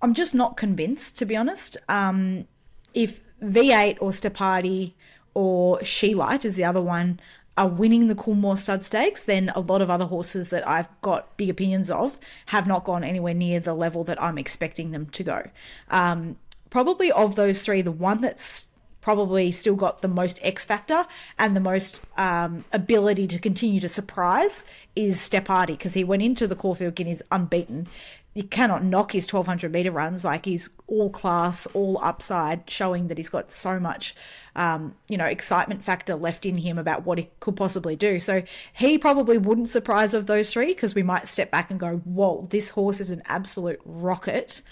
[0.00, 1.76] I'm just not convinced, to be honest.
[1.88, 2.46] Um,
[2.94, 4.92] if V8 or Steparty
[5.34, 7.20] or She Light is the other one
[7.56, 11.36] are winning the Coolmore Stud Stakes, then a lot of other horses that I've got
[11.36, 15.22] big opinions of have not gone anywhere near the level that I'm expecting them to
[15.22, 15.50] go.
[15.88, 16.36] Um,
[16.74, 18.66] probably of those three, the one that's
[19.00, 21.06] probably still got the most X factor
[21.38, 24.64] and the most um, ability to continue to surprise
[24.96, 27.86] is Steparty because he went into the Caulfield Guineas unbeaten
[28.34, 30.24] you cannot knock his 1200 meter runs.
[30.24, 34.14] Like he's all class, all upside, showing that he's got so much,
[34.56, 38.18] um, you know, excitement factor left in him about what he could possibly do.
[38.18, 41.98] So he probably wouldn't surprise of those three because we might step back and go,
[41.98, 44.62] whoa, this horse is an absolute rocket.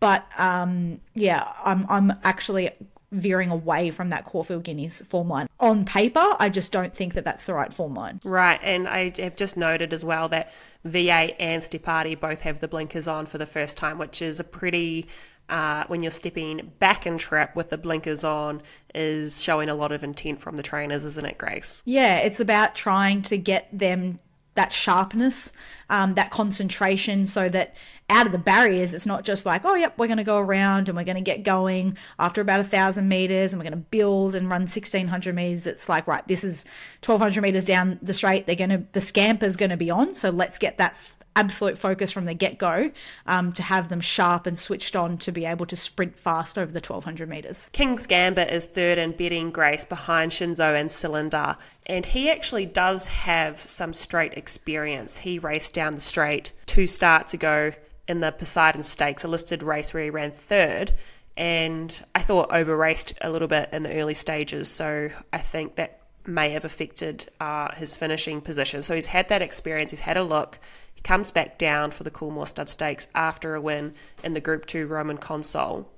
[0.00, 2.70] But um, yeah, I'm I'm actually
[3.14, 5.46] veering away from that Caulfield Guineas form line.
[5.60, 8.20] On paper, I just don't think that that's the right form line.
[8.24, 10.52] Right, and I have just noted as well that
[10.84, 14.44] V8 and Steparty both have the blinkers on for the first time, which is a
[14.44, 15.08] pretty
[15.48, 18.62] uh, when you're stepping back in trap with the blinkers on
[18.94, 21.82] is showing a lot of intent from the trainers, isn't it, Grace?
[21.84, 24.20] Yeah, it's about trying to get them
[24.54, 25.52] that sharpness,
[25.90, 27.74] um, that concentration, so that
[28.10, 30.88] out of the barriers, it's not just like, oh, yep, we're going to go around
[30.88, 33.88] and we're going to get going after about a thousand meters and we're going to
[33.90, 35.66] build and run 1600 meters.
[35.66, 36.64] It's like, right, this is
[37.04, 38.46] 1200 meters down the straight.
[38.46, 40.14] They're going to, the scamper's going to be on.
[40.14, 42.90] So let's get that absolute focus from the get go
[43.26, 46.70] um, to have them sharp and switched on to be able to sprint fast over
[46.70, 47.70] the 1200 metres.
[47.72, 53.06] King's Gambit is third in betting grace behind Shinzo and Cylinder, and he actually does
[53.06, 55.18] have some straight experience.
[55.18, 57.72] He raced down the straight two starts ago
[58.06, 60.92] in the Poseidon Stakes, a listed race where he ran third.
[61.36, 65.76] And I thought over raced a little bit in the early stages, so I think
[65.76, 68.82] that may have affected uh, his finishing position.
[68.82, 70.58] So he's had that experience, he's had a look,
[70.94, 74.66] He comes back down for the Coolmore Stud Stakes after a win in the Group
[74.66, 75.90] 2 Roman Consul.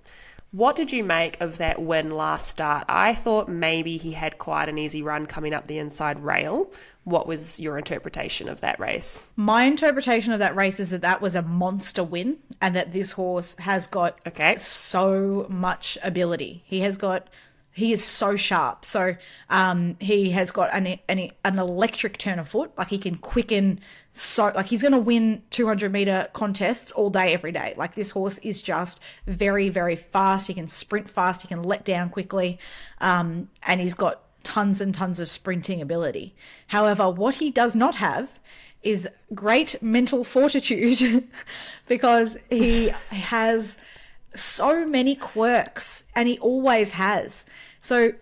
[0.52, 2.84] What did you make of that win last start?
[2.88, 6.72] I thought maybe he had quite an easy run coming up the inside rail.
[7.06, 9.28] What was your interpretation of that race?
[9.36, 13.12] My interpretation of that race is that that was a monster win and that this
[13.12, 14.56] horse has got okay.
[14.56, 16.64] so much ability.
[16.66, 17.28] He has got
[17.70, 18.84] he is so sharp.
[18.84, 19.16] So
[19.50, 22.72] um, he has got an, an, an electric turn of foot.
[22.76, 23.80] Like he can quicken
[24.18, 28.12] so like he's going to win 200 meter contests all day every day like this
[28.12, 32.58] horse is just very very fast he can sprint fast he can let down quickly
[33.02, 36.34] um, and he's got tons and tons of sprinting ability.
[36.68, 38.38] However what he does not have
[38.82, 41.26] is great mental fortitude
[41.88, 43.76] because he has
[44.34, 47.44] so many quirks and he always has.
[47.80, 48.12] So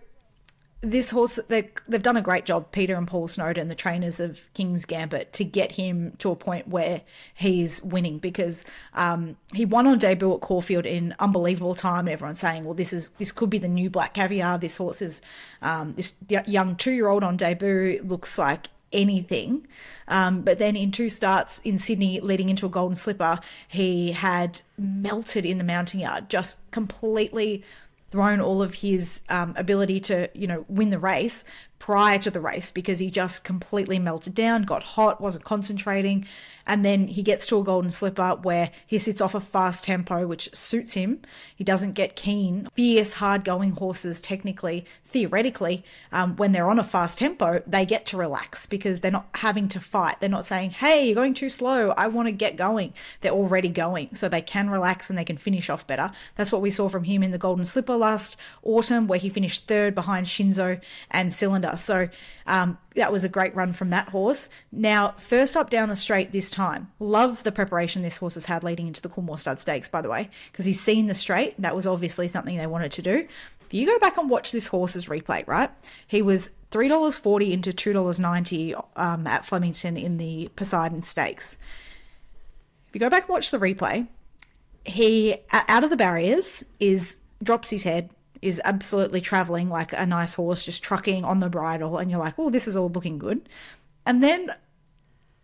[0.91, 4.51] this horse they, they've done a great job peter and paul snowden the trainers of
[4.53, 7.01] king's gambit to get him to a point where
[7.33, 12.07] he's winning because um, he won on debut at caulfield in unbelievable time.
[12.07, 14.57] Everyone's saying well this is this could be the new black caviar.
[14.57, 15.21] This horse is
[15.61, 19.67] um, this young two-year-old on debut looks like anything.
[20.07, 24.61] Um, but then in two starts in sydney leading into a golden slipper he had
[24.77, 27.63] melted in the mounting yard just completely
[28.15, 31.43] thrown all of his um, ability to, you know, win the race
[31.79, 36.25] prior to the race because he just completely melted down, got hot, wasn't concentrating.
[36.67, 40.25] And then he gets to a golden slipper where he sits off a fast tempo,
[40.25, 41.21] which suits him.
[41.55, 42.69] He doesn't get keen.
[42.73, 48.05] Fierce, hard going horses, technically, theoretically, um, when they're on a fast tempo, they get
[48.07, 50.19] to relax because they're not having to fight.
[50.19, 51.91] They're not saying, hey, you're going too slow.
[51.91, 52.93] I want to get going.
[53.21, 54.15] They're already going.
[54.15, 56.11] So they can relax and they can finish off better.
[56.35, 59.67] That's what we saw from him in the golden slipper last autumn, where he finished
[59.67, 61.74] third behind Shinzo and Cylinder.
[61.75, 62.09] So
[62.45, 64.49] um, that was a great run from that horse.
[64.71, 66.91] Now, first up down the straight this time.
[66.99, 70.09] Love the preparation this horse has had leading into the Coolmore Stud Stakes, by the
[70.09, 71.59] way, because he's seen the straight.
[71.61, 73.27] That was obviously something they wanted to do.
[73.65, 75.71] If you go back and watch this horse's replay, right?
[76.07, 81.57] He was $3.40 into $2.90 um, at Flemington in the Poseidon Stakes.
[82.87, 84.07] If you go back and watch the replay,
[84.85, 88.09] he, out of the barriers, is drops his head,
[88.45, 92.35] is absolutely traveling like a nice horse, just trucking on the bridle, and you're like,
[92.37, 93.49] oh, this is all looking good.
[94.05, 94.51] And then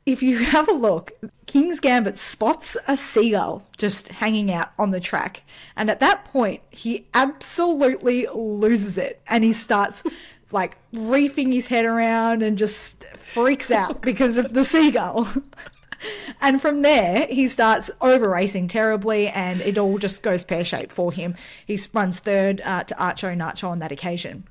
[0.05, 1.11] if you have a look,
[1.47, 5.41] King's Gambit spots a seagull just hanging out on the track.
[5.75, 10.03] And at that point, he absolutely loses it and he starts
[10.51, 15.27] like reefing his head around and just freaks out because of the seagull.
[16.41, 20.91] and from there, he starts over racing terribly, and it all just goes pear shaped
[20.93, 21.35] for him.
[21.65, 24.45] He runs third uh, to Archo Nacho on that occasion.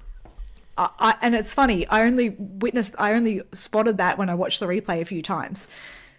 [0.77, 1.87] I, and it's funny.
[1.89, 5.69] I only witnessed, I only spotted that when I watched the replay a few times.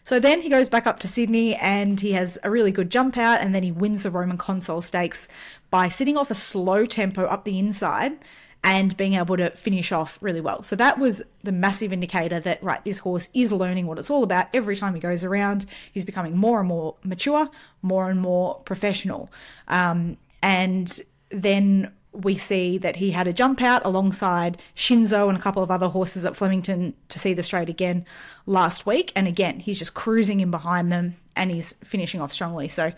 [0.03, 3.17] So then he goes back up to Sydney and he has a really good jump
[3.17, 5.27] out, and then he wins the Roman Consul Stakes
[5.69, 8.17] by sitting off a slow tempo up the inside
[8.63, 10.61] and being able to finish off really well.
[10.63, 14.23] So that was the massive indicator that, right, this horse is learning what it's all
[14.23, 14.47] about.
[14.53, 17.49] Every time he goes around, he's becoming more and more mature,
[17.81, 19.31] more and more professional.
[19.67, 20.99] Um, and
[21.29, 25.71] then we see that he had a jump out alongside Shinzo and a couple of
[25.71, 28.05] other horses at Flemington to see the straight again
[28.45, 29.11] last week.
[29.15, 32.67] And again, he's just cruising in behind them and he's finishing off strongly.
[32.67, 32.91] So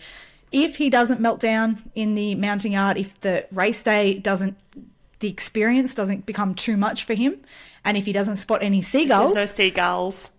[0.50, 4.56] if he doesn't melt down in the mounting yard, if the race day doesn't
[5.24, 7.40] the experience doesn't become too much for him.
[7.82, 10.32] And if he doesn't spot any seagulls, there's no seagulls.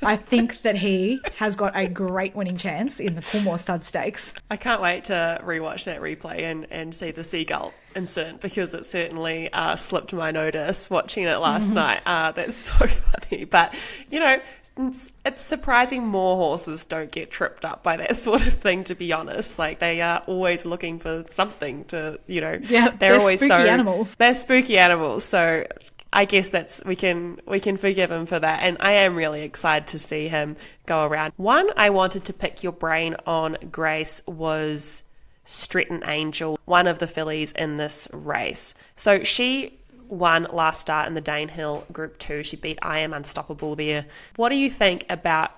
[0.00, 4.32] I think that he has got a great winning chance in the Coolmore Stud Stakes.
[4.48, 8.84] I can't wait to rewatch that replay and, and see the seagull incident because it
[8.84, 11.74] certainly uh, slipped my notice watching it last mm-hmm.
[11.74, 12.02] night.
[12.06, 13.44] Uh, that's so funny.
[13.44, 13.74] But,
[14.08, 14.38] you know,
[14.76, 19.12] it's, surprising more horses don't get tripped up by that sort of thing, to be
[19.12, 19.58] honest.
[19.58, 23.54] Like, they are always looking for something to, you know, yeah, they're, they're always spooky
[23.54, 23.66] so.
[23.66, 24.16] animals.
[24.16, 25.24] They're spooky animals.
[25.24, 25.64] So
[26.12, 29.42] I guess that's we can we can forgive him for that, and I am really
[29.42, 30.56] excited to see him
[30.86, 31.32] go around.
[31.36, 35.02] One I wanted to pick your brain on, Grace, was
[35.44, 38.72] Stretton Angel, one of the fillies in this race.
[38.94, 39.78] So she
[40.08, 42.42] won last start in the Danehill Group Two.
[42.42, 44.06] She beat I Am Unstoppable there.
[44.36, 45.52] What do you think about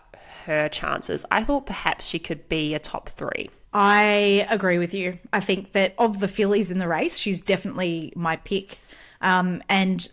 [0.45, 1.25] her chances?
[1.31, 3.51] I thought perhaps she could be a top three.
[3.73, 5.19] I agree with you.
[5.33, 8.79] I think that of the fillies in the race, she's definitely my pick.
[9.21, 10.09] Um, and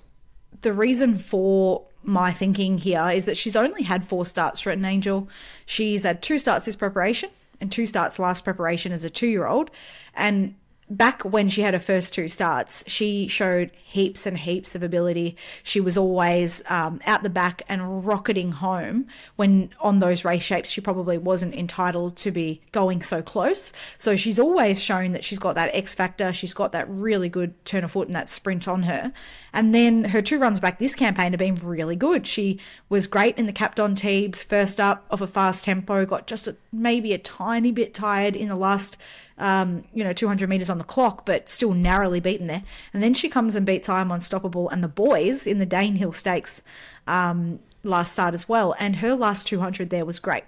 [0.62, 5.28] the reason for my thinking here is that she's only had four starts, Stretton Angel.
[5.66, 7.30] She's had two starts this preparation
[7.62, 9.72] and two starts last preparation as a two year old.
[10.14, 10.56] And
[10.90, 15.36] back when she had her first two starts, she showed heaps and heaps of ability.
[15.64, 20.70] She was always um, out the back and rocketing home when on those race shapes
[20.70, 23.74] she probably wasn't entitled to be going so close.
[23.98, 26.32] So she's always shown that she's got that X factor.
[26.32, 29.12] She's got that really good turn of foot and that sprint on her.
[29.54, 32.28] And then her two runs back this campaign have been really good.
[32.28, 32.60] She
[32.90, 36.56] was great in the Capton Teebs first up of a fast tempo, got just a,
[36.72, 38.98] maybe a tiny bit tired in the last
[39.38, 42.64] um, you know, 200 meters on the clock, but still narrowly beaten there.
[42.94, 46.14] And then she comes and beats I Am Unstoppable and the boys in the Danehill
[46.14, 46.62] Stakes
[47.08, 48.76] um, last start as well.
[48.80, 50.46] And her last 200 there was great.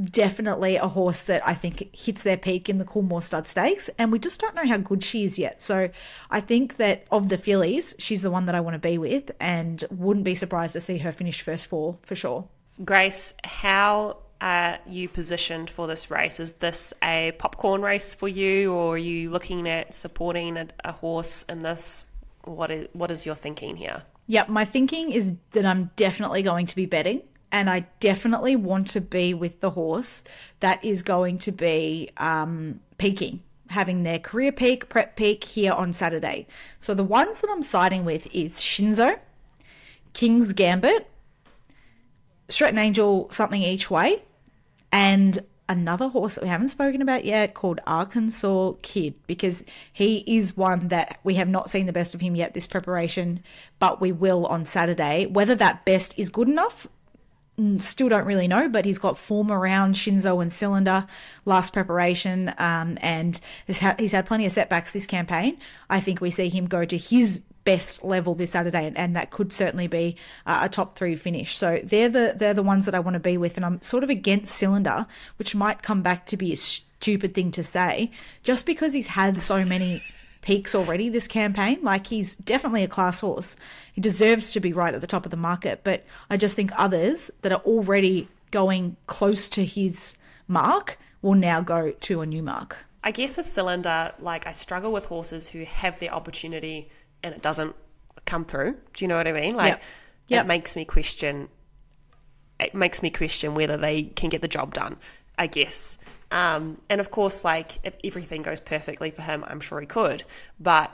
[0.00, 4.12] Definitely a horse that I think hits their peak in the Coolmore Stud Stakes, and
[4.12, 5.60] we just don't know how good she is yet.
[5.60, 5.90] So
[6.30, 9.32] I think that of the fillies, she's the one that I want to be with,
[9.40, 12.46] and wouldn't be surprised to see her finish first four for sure.
[12.84, 16.40] Grace, how are you positioned for this race?
[16.40, 20.92] Is this a popcorn race for you, or are you looking at supporting a, a
[20.92, 22.04] horse in this
[22.44, 24.02] what is what is your thinking here?
[24.26, 28.88] Yep, my thinking is that I'm definitely going to be betting, and I definitely want
[28.88, 30.24] to be with the horse
[30.60, 35.92] that is going to be um, peaking, having their career peak, prep peak here on
[35.92, 36.46] Saturday.
[36.80, 39.18] So the ones that I'm siding with is Shinzo,
[40.12, 41.10] King's Gambit,
[42.48, 44.22] Stretton Angel, something each way,
[44.92, 45.38] and
[45.70, 50.88] another horse that we haven't spoken about yet called Arkansas Kid because he is one
[50.88, 53.40] that we have not seen the best of him yet this preparation,
[53.78, 55.26] but we will on Saturday.
[55.26, 56.88] Whether that best is good enough,
[57.56, 61.06] mm, still don't really know, but he's got form around Shinzo and Cylinder
[61.44, 65.56] last preparation, um, and he's, ha- he's had plenty of setbacks this campaign.
[65.88, 69.30] I think we see him go to his best level this Saturday, and, and that
[69.30, 71.56] could certainly be uh, a top three finish.
[71.56, 74.04] So they're the they're the ones that I want to be with, and I'm sort
[74.04, 75.06] of against Cylinder,
[75.36, 78.10] which might come back to be a stupid thing to say,
[78.42, 80.02] just because he's had so many
[80.42, 81.78] peaks already this campaign.
[81.82, 83.56] Like he's definitely a class horse.
[83.92, 86.70] He deserves to be right at the top of the market, but I just think
[86.76, 90.16] others that are already going close to his
[90.48, 92.86] mark will now go to a new mark.
[93.02, 96.90] I guess with cylinder, like I struggle with horses who have the opportunity
[97.22, 97.74] and it doesn't
[98.26, 98.76] come through.
[98.94, 99.56] Do you know what I mean?
[99.56, 99.82] Like Yep.
[100.28, 100.44] Yep.
[100.44, 101.48] it makes me question
[102.58, 104.96] it makes me question whether they can get the job done,
[105.38, 105.98] I guess.
[106.30, 110.24] Um, and of course, like if everything goes perfectly for him, I'm sure he could.
[110.58, 110.92] But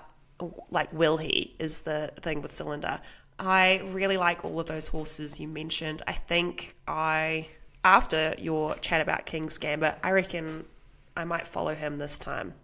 [0.71, 1.55] like, will he?
[1.59, 3.01] Is the thing with Cylinder.
[3.39, 6.03] I really like all of those horses you mentioned.
[6.07, 7.49] I think I,
[7.85, 10.65] after your chat about King's Gambit, I reckon
[11.17, 12.55] I might follow him this time.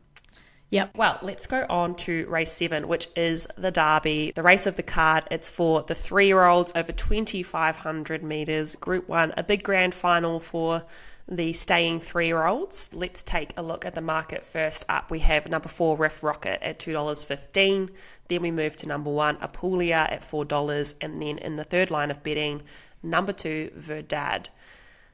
[0.72, 0.96] Yep.
[0.96, 4.82] Well, let's go on to race seven, which is the Derby, the race of the
[4.82, 5.24] card.
[5.30, 10.40] It's for the three year olds over 2,500 metres, Group One, a big grand final
[10.40, 10.84] for
[11.28, 12.88] the staying three year olds.
[12.94, 15.10] Let's take a look at the market first up.
[15.10, 17.90] We have number four, Riff Rocket, at $2.15.
[18.28, 20.94] Then we move to number one, Apulia, at $4.
[21.02, 22.62] And then in the third line of betting,
[23.02, 24.48] number two, Verdad.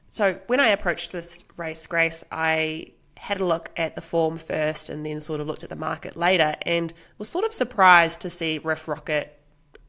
[0.07, 4.89] So when I approached this race, Grace, I had a look at the form first
[4.89, 8.29] and then sort of looked at the market later and was sort of surprised to
[8.29, 9.37] see Riff Rocket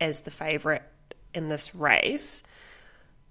[0.01, 0.83] as the favourite
[1.33, 2.43] in this race.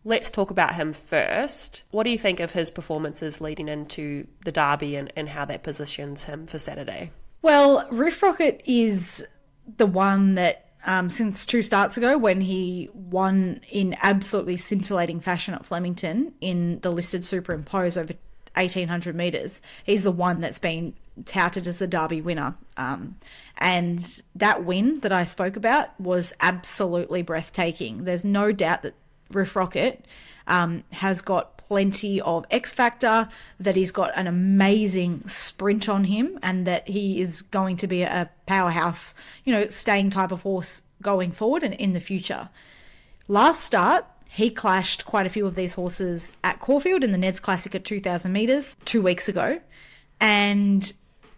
[0.06, 1.84] Let's talk about him first.
[1.92, 5.64] What do you think of his performances leading into the Derby and, and how that
[5.64, 7.12] positions him for Saturday?
[7.42, 9.28] Well, Riff Rocket is
[9.78, 15.54] the one that um, since two starts ago, when he won in absolutely scintillating fashion
[15.54, 18.14] at Flemington in the listed superimpose over
[18.56, 20.94] 1800 meters, he's the one that's been
[21.26, 22.56] touted as the Derby winner.
[22.78, 23.18] Um,
[23.58, 28.06] and that win that I spoke about was absolutely breathtaking.
[28.06, 28.96] There's no doubt that
[29.32, 30.06] Riff Rocket
[30.48, 33.30] um, has got plenty of X Factor,
[33.60, 38.02] that he's got an amazing sprint on him, and that he is going to be
[38.02, 42.50] a powerhouse, you know, staying type of horse going forward and in the future.
[43.28, 47.42] Last start, he clashed quite a few of these horses at Caulfield in the Neds
[47.42, 49.60] Classic at 2,000 metres two weeks ago,
[50.22, 50.94] and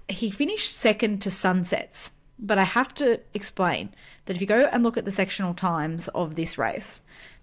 [0.10, 2.12] he finished second to Sunsets.
[2.38, 3.92] But I have to explain
[4.26, 7.02] that if you go and look at the sectional times of this race,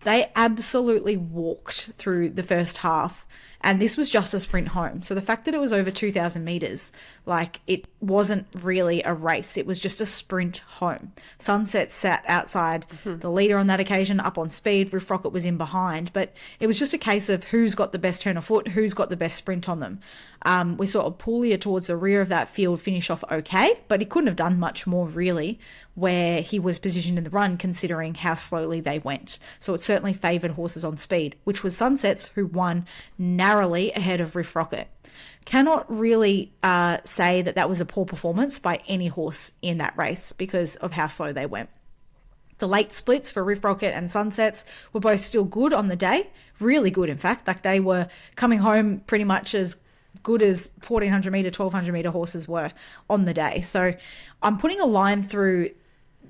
[0.09, 3.26] they absolutely walked through the first half.
[3.61, 5.02] And this was just a sprint home.
[5.02, 6.92] So the fact that it was over 2,000 meters,
[7.26, 11.12] like it wasn't really a race, it was just a sprint home.
[11.38, 14.92] Sunset sat outside the leader on that occasion, up on speed.
[14.92, 17.98] Riff Rocket was in behind, but it was just a case of who's got the
[17.98, 20.00] best turn of foot, who's got the best sprint on them.
[20.42, 24.06] Um, we saw Apulia towards the rear of that field finish off okay, but he
[24.06, 25.59] couldn't have done much more really
[25.99, 29.38] where he was positioned in the run considering how slowly they went.
[29.59, 32.86] So it certainly favoured horses on speed, which was Sunsets who won
[33.18, 34.88] narrowly ahead of Riff Rocket.
[35.44, 39.96] Cannot really uh, say that that was a poor performance by any horse in that
[39.96, 41.70] race because of how slow they went.
[42.59, 46.28] The late splits for Riff Rocket and Sunsets were both still good on the day,
[46.61, 47.46] really good, in fact.
[47.46, 49.78] Like they were coming home pretty much as
[50.22, 52.72] good as 1400 meter, 1200 meter horses were
[53.09, 53.61] on the day.
[53.61, 53.94] So
[54.42, 55.70] I'm putting a line through,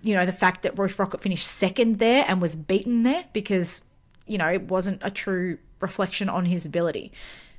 [0.02, 3.82] you know, the fact that Riff Rocket finished second there and was beaten there because,
[4.26, 7.12] you know, it wasn't a true reflection on his ability.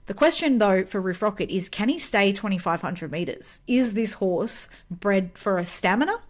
[0.08, 3.62] The question, though, for Riff Rocket is can he stay 2500 meters?
[3.68, 6.22] Is this horse bred for a stamina?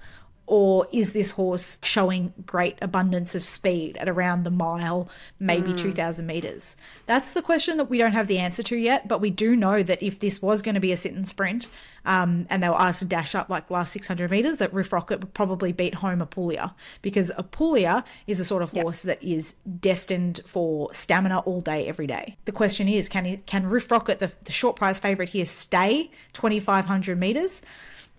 [0.50, 5.08] Or is this horse showing great abundance of speed at around the mile,
[5.40, 6.76] maybe 2,000 meters?
[7.06, 9.84] That's the question that we don't have the answer to yet, but we do know
[9.84, 11.68] that if this was going to be a sit and sprint,
[12.04, 15.20] um, and they were asked to dash up like last 600 meters, that Riff Rocket
[15.20, 16.74] would probably beat home Apulia
[17.04, 22.08] because Apulia is a sort of horse that is destined for stamina all day, every
[22.08, 22.38] day.
[22.46, 26.10] The question is, can he, can Riff Rocket, the, the short prize favorite here, stay
[26.34, 27.62] 2,500 meters?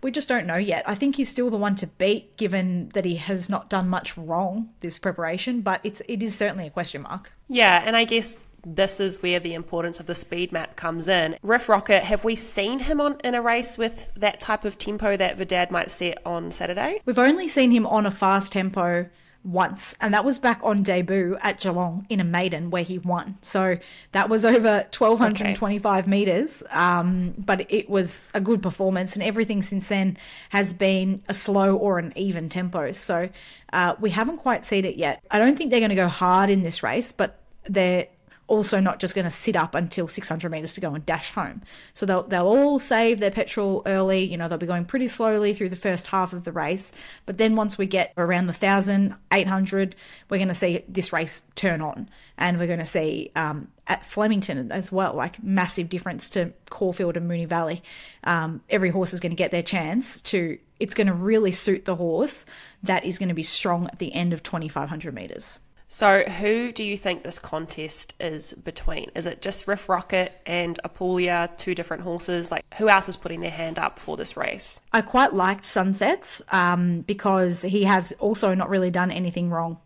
[0.03, 0.88] We just don't know yet.
[0.88, 4.16] I think he's still the one to beat, given that he has not done much
[4.16, 5.61] wrong this preparation.
[5.61, 7.32] But it's it is certainly a question mark.
[7.48, 11.36] Yeah, and I guess this is where the importance of the speed map comes in.
[11.42, 15.16] Riff Rocket, have we seen him on in a race with that type of tempo
[15.16, 17.01] that Verdad might set on Saturday?
[17.05, 19.09] We've only seen him on a fast tempo
[19.43, 23.38] once, and that was back on debut at Geelong in a maiden where he won.
[23.43, 23.78] So
[24.12, 26.11] that was over 1,225 okay.
[26.11, 30.18] metres, um, but it was a good performance, and everything since then
[30.51, 32.93] has been a slow or an even tempo.
[32.93, 33.28] So
[33.72, 35.22] uh, we haven't quite seen it yet.
[35.30, 38.09] I don't think they're going to go hard in this race, but they're
[38.51, 41.62] also not just going to sit up until 600 meters to go and dash home.
[41.92, 44.24] So they'll, they'll all save their petrol early.
[44.24, 46.90] You know, they'll be going pretty slowly through the first half of the race.
[47.26, 49.94] But then once we get around the 1,000, 800,
[50.28, 52.11] we're going to see this race turn on.
[52.36, 57.16] And we're going to see um, at Flemington as well, like massive difference to Caulfield
[57.16, 57.84] and Moonee Valley.
[58.24, 61.84] Um, every horse is going to get their chance to, it's going to really suit
[61.84, 62.46] the horse
[62.82, 65.61] that is going to be strong at the end of 2,500 meters.
[65.93, 69.11] So, who do you think this contest is between?
[69.16, 72.53] Is it just Riff Rocket and Apulia, two different horses?
[72.53, 74.80] Like, who else is putting their hand up for this race?
[74.93, 79.78] I quite liked Sunsets um, because he has also not really done anything wrong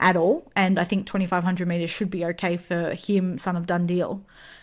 [0.00, 0.50] at all.
[0.56, 4.22] And I think 2,500 metres should be okay for him, son of Dundeel.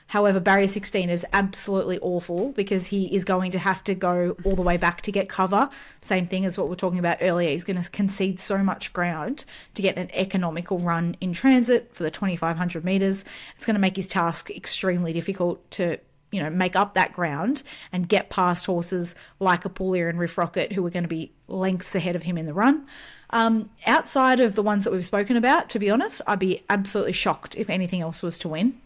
[0.09, 4.55] However, barrier 16 is absolutely awful because he is going to have to go all
[4.55, 5.69] the way back to get cover.
[6.01, 7.51] Same thing as what we are talking about earlier.
[7.51, 9.45] He's going to concede so much ground
[9.75, 13.23] to get an economical run in transit for the 2500 meters.
[13.55, 15.99] It's going to make his task extremely difficult to
[16.31, 20.73] you know, make up that ground and get past horses like Apulia and Riff Rocket,
[20.73, 22.87] who are going to be lengths ahead of him in the run.
[23.29, 27.13] Um, outside of the ones that we've spoken about, to be honest, I'd be absolutely
[27.13, 28.79] shocked if anything else was to win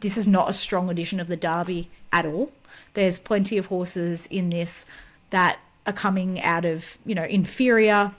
[0.00, 2.52] this is not a strong edition of the Derby at all.
[2.94, 4.86] There's plenty of horses in this
[5.30, 8.12] that are coming out of, you know, inferior,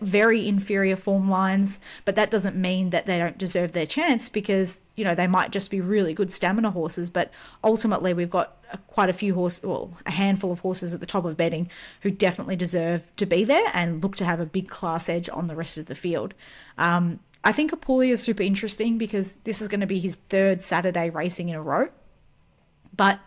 [0.00, 4.80] very inferior form lines, but that doesn't mean that they don't deserve their chance because,
[4.96, 7.10] you know, they might just be really good stamina horses.
[7.10, 7.30] But
[7.62, 8.56] ultimately, we've got
[8.86, 11.70] quite a few horses, well, a handful of horses at the top of betting
[12.00, 15.46] who definitely deserve to be there and look to have a big class edge on
[15.46, 16.34] the rest of the field.
[16.76, 20.60] Um, I think Apulia is super interesting because this is going to be his third
[20.60, 21.88] Saturday racing in a row.
[22.94, 23.20] But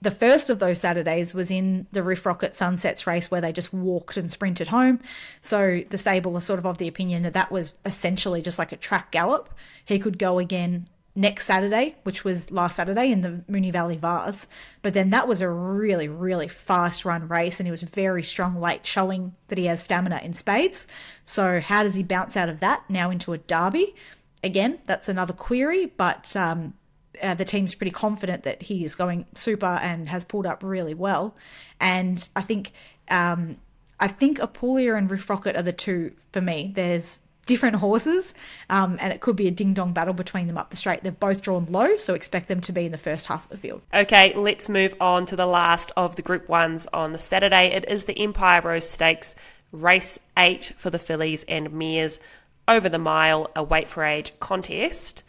[0.00, 3.74] the first of those Saturdays was in the Riff Rocket Sunsets race where they just
[3.74, 5.00] walked and sprinted home.
[5.42, 8.72] So the stable are sort of of the opinion that that was essentially just like
[8.72, 9.50] a track gallop.
[9.84, 10.88] He could go again
[11.18, 14.46] next Saturday, which was last Saturday in the Moonee Valley Vase.
[14.82, 18.60] But then that was a really, really fast run race, and he was very strong
[18.60, 20.86] late, showing that he has stamina in spades.
[21.24, 23.96] So, how does he bounce out of that now into a derby?
[24.44, 26.74] Again, that's another query, but um,
[27.20, 30.94] uh, the team's pretty confident that he is going super and has pulled up really
[30.94, 31.36] well.
[31.80, 32.72] And I think.
[33.10, 33.56] Um,
[34.00, 36.70] I think Apulia and Riff Rocket are the two for me.
[36.72, 38.34] There's different horses,
[38.70, 41.02] um, and it could be a ding dong battle between them up the straight.
[41.02, 43.56] They've both drawn low, so expect them to be in the first half of the
[43.56, 43.82] field.
[43.92, 47.68] Okay, let's move on to the last of the Group Ones on the Saturday.
[47.68, 49.34] It is the Empire Rose Stakes,
[49.72, 52.20] race eight for the fillies and mares
[52.68, 55.22] over the mile, a weight for age contest.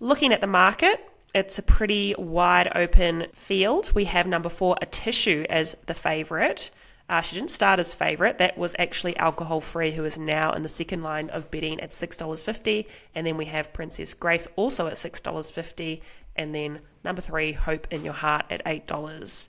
[0.00, 3.92] Looking at the market, it's a pretty wide open field.
[3.94, 6.70] We have number four, Atishu, as the favourite.
[7.12, 8.38] Uh, she didn't start as favourite.
[8.38, 11.90] That was actually alcohol free, who is now in the second line of betting at
[11.90, 12.86] $6.50.
[13.14, 16.00] And then we have Princess Grace also at $6.50.
[16.36, 19.46] And then number three, Hope in Your Heart at $8.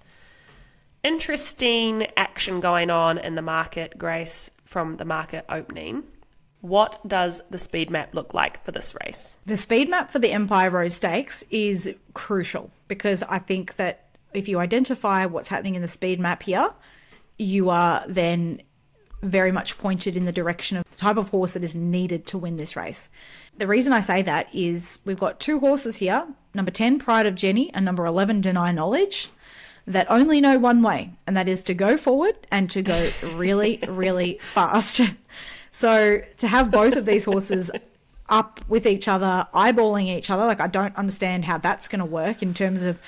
[1.04, 6.04] Interesting action going on in the market, Grace, from the market opening.
[6.60, 9.38] What does the speed map look like for this race?
[9.46, 14.50] The speed map for the Empire Rose Stakes is crucial because I think that if
[14.50, 16.74] you identify what's happening in the speed map here,
[17.44, 18.62] you are then
[19.22, 22.38] very much pointed in the direction of the type of horse that is needed to
[22.38, 23.10] win this race.
[23.58, 27.34] The reason I say that is we've got two horses here number 10, Pride of
[27.34, 29.30] Jenni, and number 11, Deny Knowledge,
[29.88, 33.80] that only know one way, and that is to go forward and to go really,
[33.88, 35.02] really fast.
[35.72, 37.72] So to have both of these horses
[38.30, 42.06] up with each other, eyeballing each other, like I don't understand how that's going to
[42.06, 43.00] work in terms of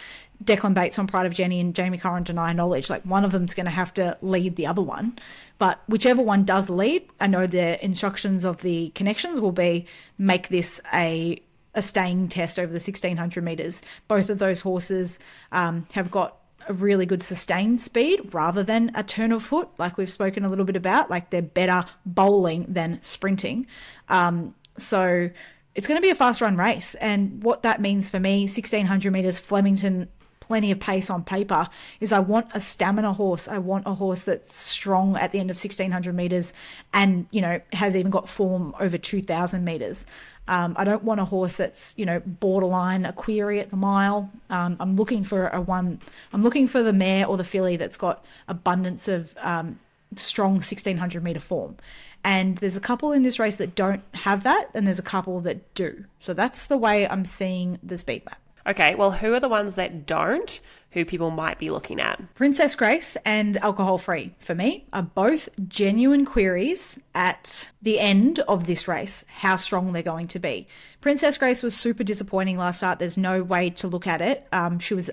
[0.43, 2.89] Declan Bates on Pride of Jenni and Jamie Curran deny knowledge.
[2.89, 5.17] Like one of them's going to have to lead the other one.
[5.57, 9.85] But whichever one does lead, I know the instructions of the connections will be
[10.17, 11.41] make this a
[11.73, 13.81] a staying test over the 1600 meters.
[14.07, 15.19] Both of those horses
[15.51, 19.97] um, have got a really good sustained speed rather than a turn of foot, like
[19.97, 21.09] we've spoken a little bit about.
[21.09, 23.67] Like they're better bowling than sprinting.
[24.09, 25.29] Um, so
[25.75, 26.95] it's going to be a fast run race.
[26.95, 30.07] And what that means for me 1600 meters, Flemington
[30.47, 31.67] plenty of pace on paper
[31.99, 33.47] is I want a stamina horse.
[33.47, 36.53] I want a horse that's strong at the end of 1600 meters
[36.93, 40.05] and, you know, has even got form over 2000 meters.
[40.47, 44.31] Um, I don't want a horse that's, you know, borderline a query at the mile.
[44.49, 45.99] Um, I'm looking for a one,
[46.31, 49.79] I'm looking for the mare or the filly that's got abundance of um,
[50.15, 51.77] strong 1600 meter form.
[52.23, 55.39] And there's a couple in this race that don't have that, and there's a couple
[55.41, 56.05] that do.
[56.19, 58.39] So that's the way I'm seeing the speed map.
[58.67, 60.59] Okay, well, who are the ones that don't,
[60.91, 62.33] who people might be looking at?
[62.33, 68.65] Princess Grace and Alcohol Free, for me, are both genuine queries at the end of
[68.65, 70.67] this race, how strong they're going to be.
[70.99, 72.97] Princess Grace was super disappointing last start.
[72.97, 74.47] There's no way to look at it.
[74.51, 75.11] Um, she was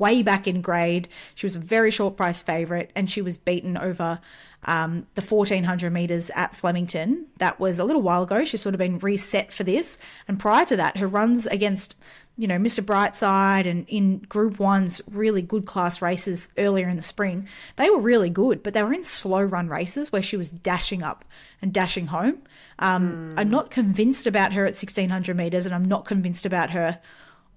[0.00, 1.08] way back in grade.
[1.34, 4.18] She was a very short price favourite, and she was beaten over
[4.64, 7.26] um, the 1400 metres at Flemington.
[7.38, 8.44] That was a little while ago.
[8.44, 9.98] She's sort of been reset for this.
[10.26, 11.94] And prior to that, her runs against
[12.36, 12.82] you know, Mr.
[12.82, 18.00] Brightside and in Group One's really good class races earlier in the spring, they were
[18.00, 21.24] really good, but they were in slow run races where she was dashing up
[21.60, 22.42] and dashing home.
[22.78, 23.40] Um, mm.
[23.40, 27.00] I'm not convinced about her at 1600 meters, and I'm not convinced about her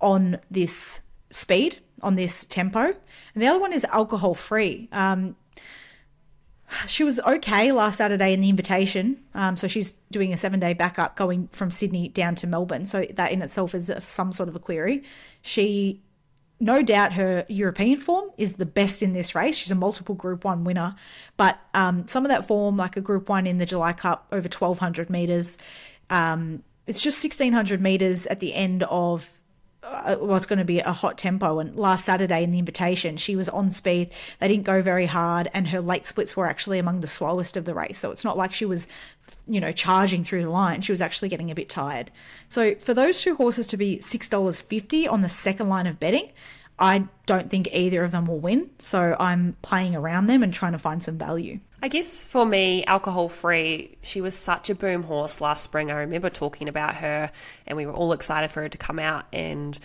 [0.01, 2.81] on this speed, on this tempo.
[2.81, 4.89] And the other one is alcohol free.
[4.91, 5.35] Um,
[6.87, 9.23] she was okay last Saturday in the invitation.
[9.33, 12.85] Um, so she's doing a seven day backup going from Sydney down to Melbourne.
[12.85, 15.03] So that in itself is some sort of a query.
[15.41, 16.01] She,
[16.59, 19.57] no doubt, her European form is the best in this race.
[19.57, 20.95] She's a multiple Group One winner,
[21.37, 24.47] but um, some of that form, like a Group One in the July Cup over
[24.47, 25.57] 1200 meters,
[26.09, 29.29] um, it's just 1600 meters at the end of
[29.83, 31.59] Uh, what's going to be a hot tempo.
[31.59, 34.09] And last Saturday in the invitation, she was on speed.
[34.39, 37.65] They didn't go very hard, and her late splits were actually among the slowest of
[37.65, 37.99] the race.
[37.99, 38.87] So it's not like she was,
[39.45, 40.81] you know, charging through the line.
[40.81, 42.11] She was actually getting a bit tired.
[42.47, 46.31] So for those two horses to be $6.50 on the second line of betting,
[46.79, 48.69] I don't think either of them will win.
[48.79, 51.59] So I'm playing around them and trying to find some value.
[51.83, 55.91] I guess for me, alcohol free, she was such a boom horse last spring.
[55.91, 57.29] I remember talking about her,
[57.67, 59.77] and we were all excited for her to come out and,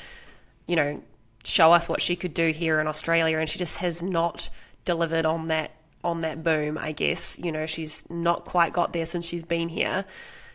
[0.68, 1.02] you know,
[1.42, 3.38] show us what she could do here in Australia.
[3.38, 4.48] And she just has not
[4.84, 5.72] delivered on that
[6.04, 6.78] on that boom.
[6.78, 10.04] I guess you know she's not quite got there since she's been here.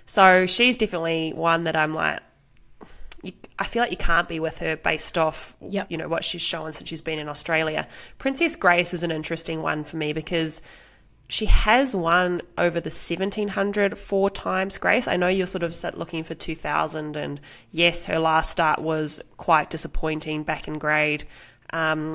[0.05, 2.21] So she's definitely one that I'm like,
[3.21, 5.91] you, I feel like you can't be with her based off, yep.
[5.91, 7.85] you know, what she's shown since she's been in Australia.
[8.17, 10.61] Princess Grace is an interesting one for me because
[11.27, 15.07] she has won over the 1700 four times, Grace.
[15.07, 17.39] I know you're sort of looking for 2000, and
[17.71, 21.25] yes, her last start was quite disappointing back in grade.
[21.71, 22.13] Um,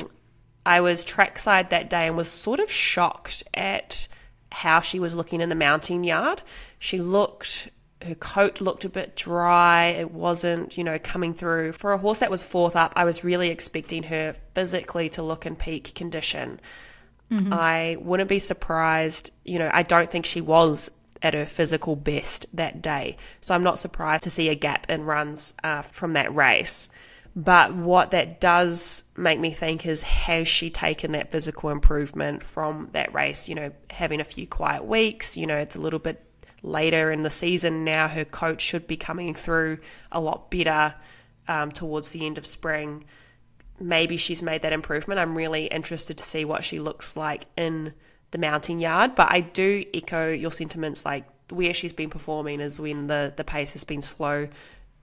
[0.65, 4.07] I was trackside that day and was sort of shocked at
[4.53, 6.43] how she was looking in the mounting yard.
[6.79, 7.71] She looked
[8.03, 9.87] her coat looked a bit dry.
[9.87, 11.73] It wasn't, you know, coming through.
[11.73, 15.47] For a horse that was fourth up, I was really expecting her physically to look
[15.47, 16.61] in peak condition.
[17.31, 17.53] Mm-hmm.
[17.53, 20.91] I wouldn't be surprised, you know, I don't think she was
[21.23, 23.17] at her physical best that day.
[23.41, 26.89] So I'm not surprised to see a gap in runs uh, from that race.
[27.37, 32.89] But what that does make me think is has she taken that physical improvement from
[32.93, 33.49] that race?
[33.49, 36.25] You know, having a few quiet weeks, you know, it's a little bit
[36.63, 38.09] later in the season now.
[38.09, 39.79] Her coach should be coming through
[40.11, 40.95] a lot better
[41.47, 43.05] um, towards the end of spring
[43.81, 45.21] maybe she's made that improvement.
[45.21, 47.95] I'm really interested to see what she looks like in
[48.31, 49.15] the mounting yard.
[49.15, 53.45] But I do echo your sentiments like where she's been performing is when the, the
[53.45, 54.49] pace has been slow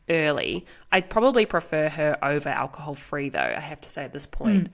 [0.09, 0.65] early.
[0.91, 4.65] I'd probably prefer her over alcohol free though, I have to say at this point.
[4.65, 4.73] Mm.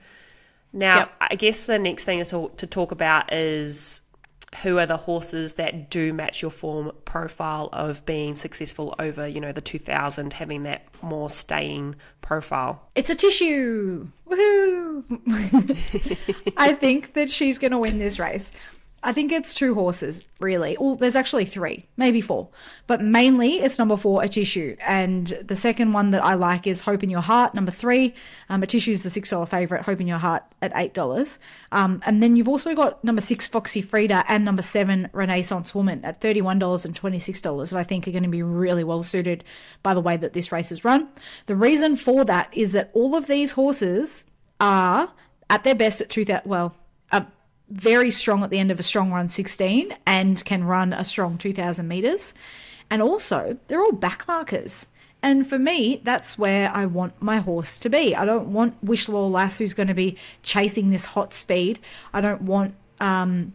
[0.74, 1.12] Now, yep.
[1.20, 4.00] I guess the next thing to, to talk about is
[4.62, 9.40] who are the horses that do match your form profile of being successful over, you
[9.40, 12.88] know, the 2000, having that more staying profile?
[12.94, 14.08] It's Atishu.
[14.28, 15.04] Woohoo!
[16.56, 18.52] I think that she's going to win this race.
[19.04, 20.76] I think it's two horses, really.
[20.78, 22.48] Well, there's actually three, maybe four,
[22.86, 24.76] but mainly it's number four, Atishu.
[24.80, 28.14] And the second one that I like is Hope in Your Heart, number three.
[28.48, 31.38] Um, Atishu is the $6 favorite, Hope in Your Heart at $8.
[31.72, 36.04] Um, and then you've also got number six, Foxy Frida, and number seven, Renaissance Woman
[36.04, 39.42] at $31 and $26 that I think are going to be really well suited
[39.82, 41.08] by the way that this race is run.
[41.46, 44.26] The reason for that is that all of these horses
[44.60, 45.12] are
[45.50, 46.76] at their best at 2000, well,
[47.72, 51.38] very strong at the end of a strong run 16 and can run a strong
[51.38, 52.34] 2000 meters.
[52.90, 54.88] And also, they're all back markers.
[55.22, 58.14] And for me, that's where I want my horse to be.
[58.14, 61.78] I don't want Wishlaw Lass who's going to be chasing this hot speed.
[62.12, 63.54] I don't want um,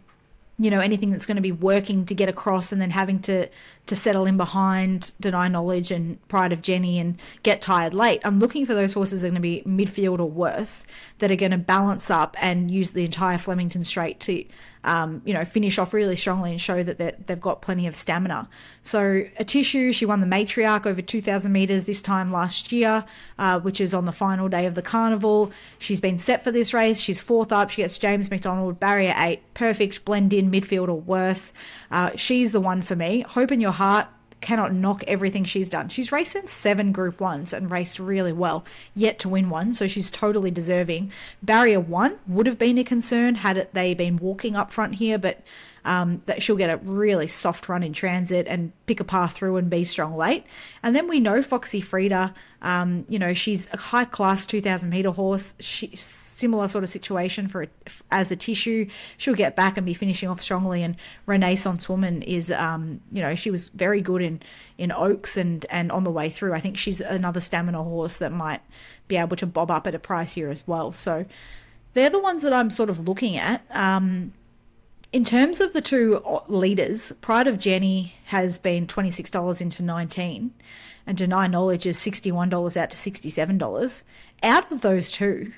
[0.58, 3.48] you know anything that's going to be working to get across and then having to
[3.88, 8.22] to settle in behind deny knowledge and pride of jenni and get tired late.
[8.24, 10.86] I'm looking for those horses that are going to be midfield or worse
[11.20, 14.46] that are going to balance up and use the entire flemington straight to
[14.84, 18.48] um, you know finish off really strongly and show that they've got plenty of stamina.
[18.84, 23.06] So Atishu, she won the matriarch over 2000 meters this time last year
[23.38, 25.52] uh, which is on the final day of the carnival.
[25.78, 27.00] She's been set for this race.
[27.00, 27.70] She's fourth up.
[27.70, 29.42] She gets james mcdonald barrier eight.
[29.54, 31.54] Perfect blend in midfield or worse.
[31.92, 33.22] Uh, she's the one for me.
[33.22, 34.08] Hope in your heart
[34.40, 35.90] cannot knock everything she's done.
[35.90, 38.64] She's raced in seven Group Ones and raced really well,
[38.96, 41.12] yet to win one, so she's totally deserving.
[41.42, 45.18] Barrier one would have been a concern had it, they been walking up front here,
[45.18, 45.42] but
[45.88, 49.56] um, that she'll get a really soft run in transit and pick a path through
[49.56, 50.46] and be strong late.
[50.84, 55.12] And then we know Foxy Frida, um, you know, she's a high class 2000 meter
[55.12, 55.54] horse.
[55.62, 57.68] She, similar sort of situation for a,
[58.12, 58.92] as Atishu.
[59.16, 60.84] She'll get back and be finishing off strongly.
[60.84, 64.42] And Renaissance Woman is, um, you know, she was very good in
[64.78, 66.54] in Oaks and and on the way through.
[66.54, 68.62] I think she's another stamina horse that might
[69.08, 70.92] be able to bob up at a price here as well.
[70.92, 71.26] So
[71.94, 73.64] they're the ones that I'm sort of looking at.
[73.72, 74.34] Um,
[75.14, 80.54] in terms of the two uh, leaders, Pride of Jenni has been $26 into 19
[81.06, 84.04] and Deny Knowledge is $61 out to $67.
[84.44, 85.54] Out of those two,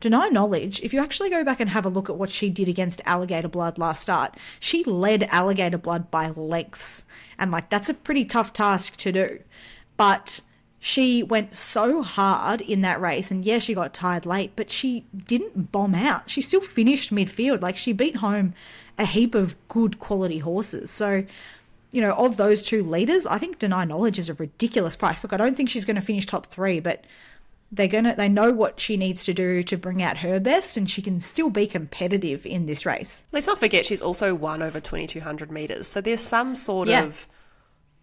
[0.00, 2.68] Deny Knowledge, if you actually go back and have a look at what she did
[2.68, 7.04] against Alligator Blood last start, she led Alligator Blood by lengths.
[7.38, 9.40] And like that's a pretty tough task to do.
[9.98, 10.40] But
[10.78, 15.04] she went so hard in that race and yeah she got tired late but she
[15.26, 18.54] didn't bomb out she still finished midfield like she beat home
[18.98, 20.90] a heap of good quality horses.
[20.90, 21.24] So
[21.92, 25.22] you know of those two leaders i think deny knowledge is a ridiculous price.
[25.22, 27.04] Look i don't think she's going to finish top three but
[27.72, 30.88] they're gonna they know what she needs to do to bring out her best and
[30.88, 33.24] she can still be competitive in this race.
[33.32, 35.86] Let's not forget she's also won over 2200 meters.
[35.86, 37.02] So there's some sort yeah.
[37.04, 37.26] of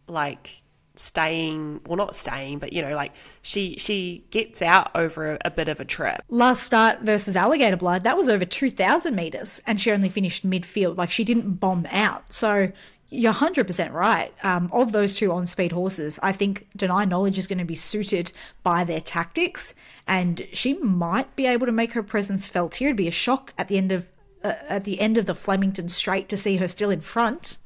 [0.07, 0.62] like
[0.95, 5.51] staying well not staying but you know like she she gets out over a, a,
[5.51, 6.21] bit of a trip.
[6.29, 10.97] Last start versus alligator blood that was over 2000 meters and she only finished midfield.
[10.97, 12.31] Like she didn't bomb out.
[12.31, 12.71] So
[13.09, 14.33] you're 100% right.
[14.43, 17.75] Um, of those two on speed horses i think deny knowledge is going to be
[17.75, 18.31] suited
[18.63, 19.75] by their tactics
[20.07, 22.89] and she might be able to make her presence felt here.
[22.89, 24.09] It'd be a shock at the end of
[24.43, 27.57] uh, at the end of the flemington straight to see her still in front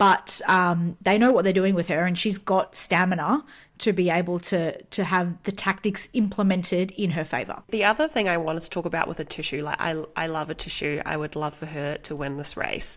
[0.00, 3.44] but um, they know what they're doing with her, and she's got stamina
[3.80, 7.62] to be able to to have the tactics implemented in her favor.
[7.68, 11.02] The other thing I wanted to talk about with Atishu, like I I love Atishu.
[11.04, 12.96] I would love for her to win this race.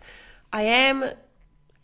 [0.50, 1.04] I am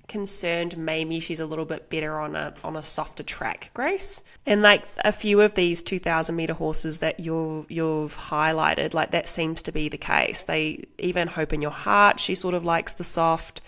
[0.08, 4.24] concerned maybe she's a little bit better on a on a softer track, Grace.
[4.46, 9.28] And like a few of these 2000 meter horses that you you've highlighted, like that
[9.28, 10.44] seems to be the case.
[10.44, 13.60] They even hope in your heart, she sort of likes the soft.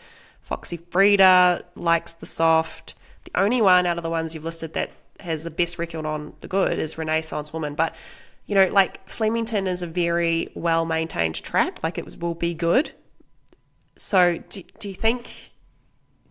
[0.43, 2.95] Foxy Frida likes the soft.
[3.25, 4.91] The only one out of the ones you've listed that
[5.21, 7.75] has the best record on the good is Renaissance Woman.
[7.75, 7.95] But,
[8.47, 12.93] you know, like Flemington is a very well maintained track, like it will be good.
[13.97, 15.53] So do, do you think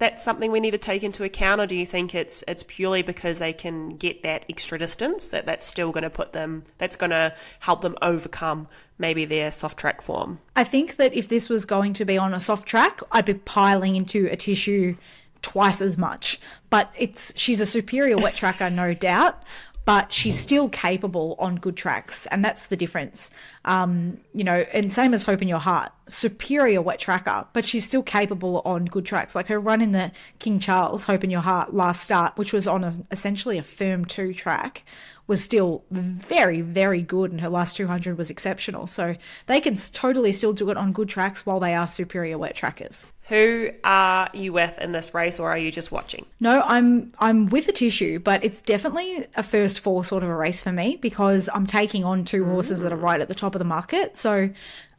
[0.02, 3.04] that's something we need to take into account, or do you think it's it's purely
[3.04, 6.96] because they can get that extra distance that that's still going to put them that's
[6.96, 8.68] going to help them overcome
[9.02, 10.40] maybe their soft track form?
[10.56, 13.34] I think that if this was going to be on a soft track, I'd be
[13.34, 14.98] piling into Atishu
[15.42, 16.40] twice as much.
[16.70, 19.44] But it's she's a superior wet tracker, no doubt
[19.84, 23.32] but she's still capable on good tracks, and that's the difference.
[23.66, 27.88] Um, you know, and same as Hope in Your Heart, superior wet tracker, but she's
[27.88, 29.34] still capable on good tracks.
[29.34, 32.68] Like her run in the King Charles Hope in Your Heart last start, which was
[32.68, 34.86] on a, essentially a firm two track,
[35.32, 38.86] was still very, very good, and her last 200 was exceptional.
[38.86, 39.16] So
[39.46, 43.08] they can totally still do it on good tracks while they are superior wet trackers.
[43.30, 46.26] Who are you with in this race, or are you just watching?
[46.42, 50.62] No, I'm I'm with Atishu, but it's definitely a first four sort of a race
[50.62, 53.60] for me because I'm taking on two horses that are right at the top of
[53.60, 54.18] the market.
[54.18, 54.50] So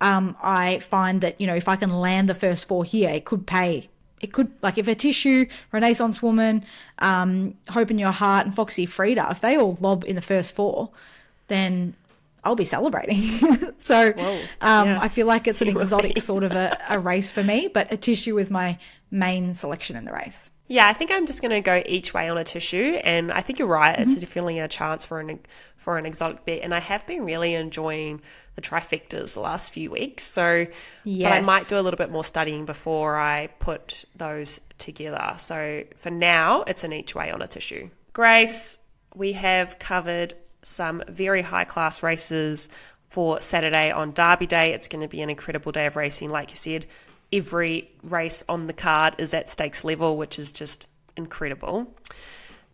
[0.01, 3.26] um, I find that you know if I can land the first four here, it
[3.26, 3.91] could pay.
[4.23, 6.64] It could like if Atishu Renaissance Woman,
[7.01, 10.55] um, Hope in Your Heart, and Foxy Frida, if they all lob in the first
[10.55, 10.91] four,
[11.49, 11.95] then
[12.45, 13.39] I'll be celebrating.
[13.79, 14.09] so
[14.61, 14.99] um, yeah.
[15.01, 18.41] I feel like it's an exotic sort of a, a, race for me, but Atishu
[18.41, 18.79] is my
[19.11, 20.51] main selection in the race.
[20.68, 23.58] Yeah, I think I'm just going to go each way on Atishu, and I think
[23.58, 23.94] you're right.
[23.94, 24.02] Mm-hmm.
[24.10, 25.40] It's definitely a chance for an
[25.76, 28.22] for an exotic bit, and I have been really enjoying
[28.54, 30.22] the trifectas the last few weeks.
[30.22, 30.66] So,
[31.04, 31.28] yes.
[31.28, 35.34] but I might do a little bit more studying before I put those together.
[35.38, 37.90] So for now, it's an each way on Atishu.
[38.12, 38.78] Grace,
[39.14, 42.68] we have covered some very high class races
[43.08, 44.72] for Saturday on Derby Day.
[44.72, 46.86] It's going to be an incredible day of racing, like you said.
[47.33, 51.95] Every race on the card is at stakes level, which is just incredible.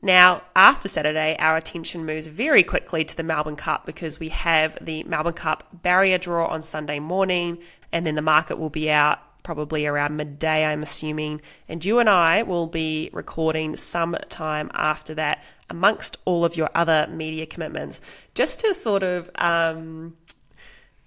[0.01, 4.79] Now, after Saturday, our attention moves very quickly to the Melbourne Cup because we have
[4.81, 7.59] the Melbourne Cup barrier draw on Sunday morning,
[7.93, 11.41] and then the market will be out probably around midday, I'm assuming.
[11.69, 16.71] And you and I will be recording some time after that, amongst all of your
[16.75, 18.01] other media commitments,
[18.35, 20.17] just to sort of um,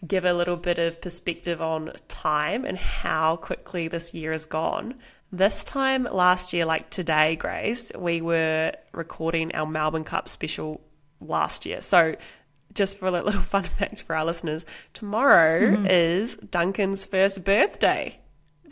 [0.06, 4.95] give a little bit of perspective on time and how quickly this year has gone.
[5.32, 10.82] This time last year, like today, Grace, we were recording our Melbourne Cup special
[11.22, 11.82] last year.
[11.82, 12.16] So,
[12.74, 15.86] just for a little fun fact for our listeners, tomorrow mm-hmm.
[15.88, 18.20] is Duncan's first birthday.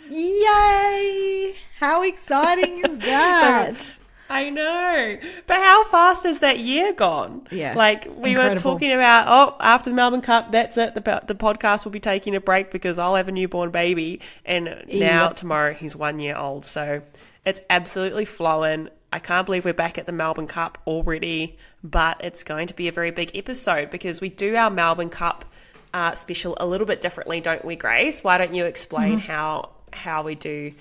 [0.10, 1.56] Yay!
[1.80, 3.82] How exciting is that?
[3.82, 5.18] so, I know.
[5.48, 7.48] But how fast has that year gone?
[7.52, 7.74] Yeah.
[7.76, 8.50] Like we incredible.
[8.50, 10.94] were talking about, oh, after the Melbourne Cup, that's it.
[10.94, 14.22] The, the podcast will be taking a break because I'll have a newborn baby.
[14.46, 15.36] And now, yep.
[15.36, 16.64] tomorrow, he's one year old.
[16.64, 17.02] So
[17.44, 18.90] it's absolutely flowing.
[19.12, 22.88] I can't believe we're back at the Melbourne Cup already, but it's going to be
[22.88, 25.46] a very big episode because we do our Melbourne Cup
[25.94, 28.24] uh, special a little bit differently, don't we, Grace?
[28.24, 29.32] Why don't you explain mm-hmm.
[29.32, 30.74] how how we do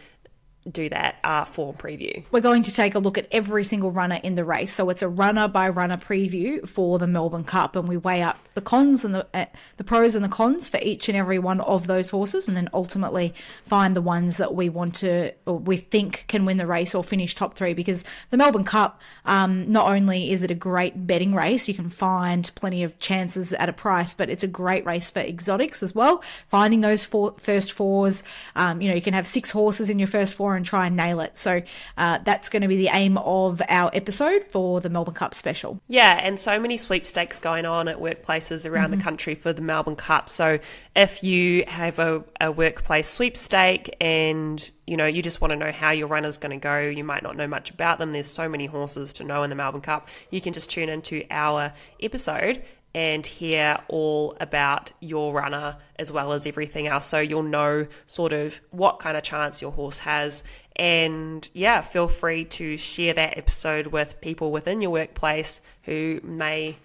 [0.71, 2.25] do that uh, form preview.
[2.31, 4.73] We're going to take a look at every single runner in the race.
[4.73, 8.39] So it's a runner by runner preview for the Melbourne Cup, and we weigh up
[8.55, 9.47] the cons and the uh,
[9.77, 12.69] the pros and the cons for each and every one of those horses, and then
[12.73, 13.35] ultimately
[13.65, 17.03] find the ones that we want to or we think can win the race or
[17.03, 17.75] finish top three.
[17.75, 21.89] Because the Melbourne Cup, um, not only is it a great betting race, you can
[21.89, 25.95] find plenty of chances at a price, but it's a great race for exotics as
[25.95, 26.23] well.
[26.47, 28.23] Finding those four, first fours,
[28.55, 30.97] um, you know, you can have six horses in your first four and try and
[30.97, 31.37] nail it.
[31.37, 31.63] So
[31.97, 35.81] uh, that's going to be the aim of our episode for the Melbourne Cup special.
[35.89, 38.99] Yeah, and so many sweepstakes going on at workplaces around mm-hmm.
[38.99, 40.29] the country for the Melbourne Cup.
[40.29, 40.59] So
[40.95, 45.71] if you have a, a workplace sweepstake and you know, you just want to know
[45.71, 46.81] how your runner's going to go.
[46.81, 48.13] You might not know much about them.
[48.13, 50.09] There's so many horses to know in the Melbourne Cup.
[50.31, 52.63] You can just tune into our episode
[52.95, 57.05] and hear all about your runner as well as everything else.
[57.05, 60.43] So you'll know sort of what kind of chance your horse has.
[60.77, 66.79] And yeah, feel free to share that episode with people within your workplace who may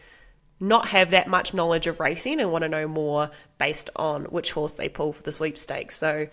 [0.60, 4.54] not have that much knowledge of racing and want to know more based on which
[4.54, 5.98] horse they pull for the sweepstakes.
[5.98, 6.28] So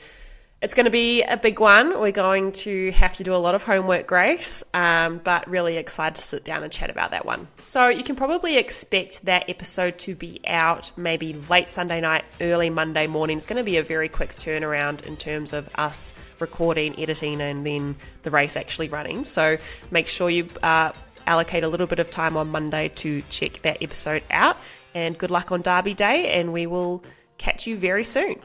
[0.63, 1.99] it's going to be a big one.
[2.01, 6.17] We're going to have to do a lot of homework, Grace, um, but really excited
[6.17, 7.49] to sit down and chat about that one.
[7.59, 12.69] So, you can probably expect that episode to be out maybe late Sunday night, early
[12.69, 13.39] Monday morning.
[13.39, 17.65] It's going to be a very quick turnaround in terms of us recording, editing, and
[17.67, 19.25] then the race actually running.
[19.25, 19.57] So,
[19.91, 20.93] make sure you uh,
[21.27, 24.59] allocate a little bit of time on Monday to check that episode out.
[24.95, 27.03] And good luck on Derby Day, and we will
[27.39, 28.41] catch you very soon.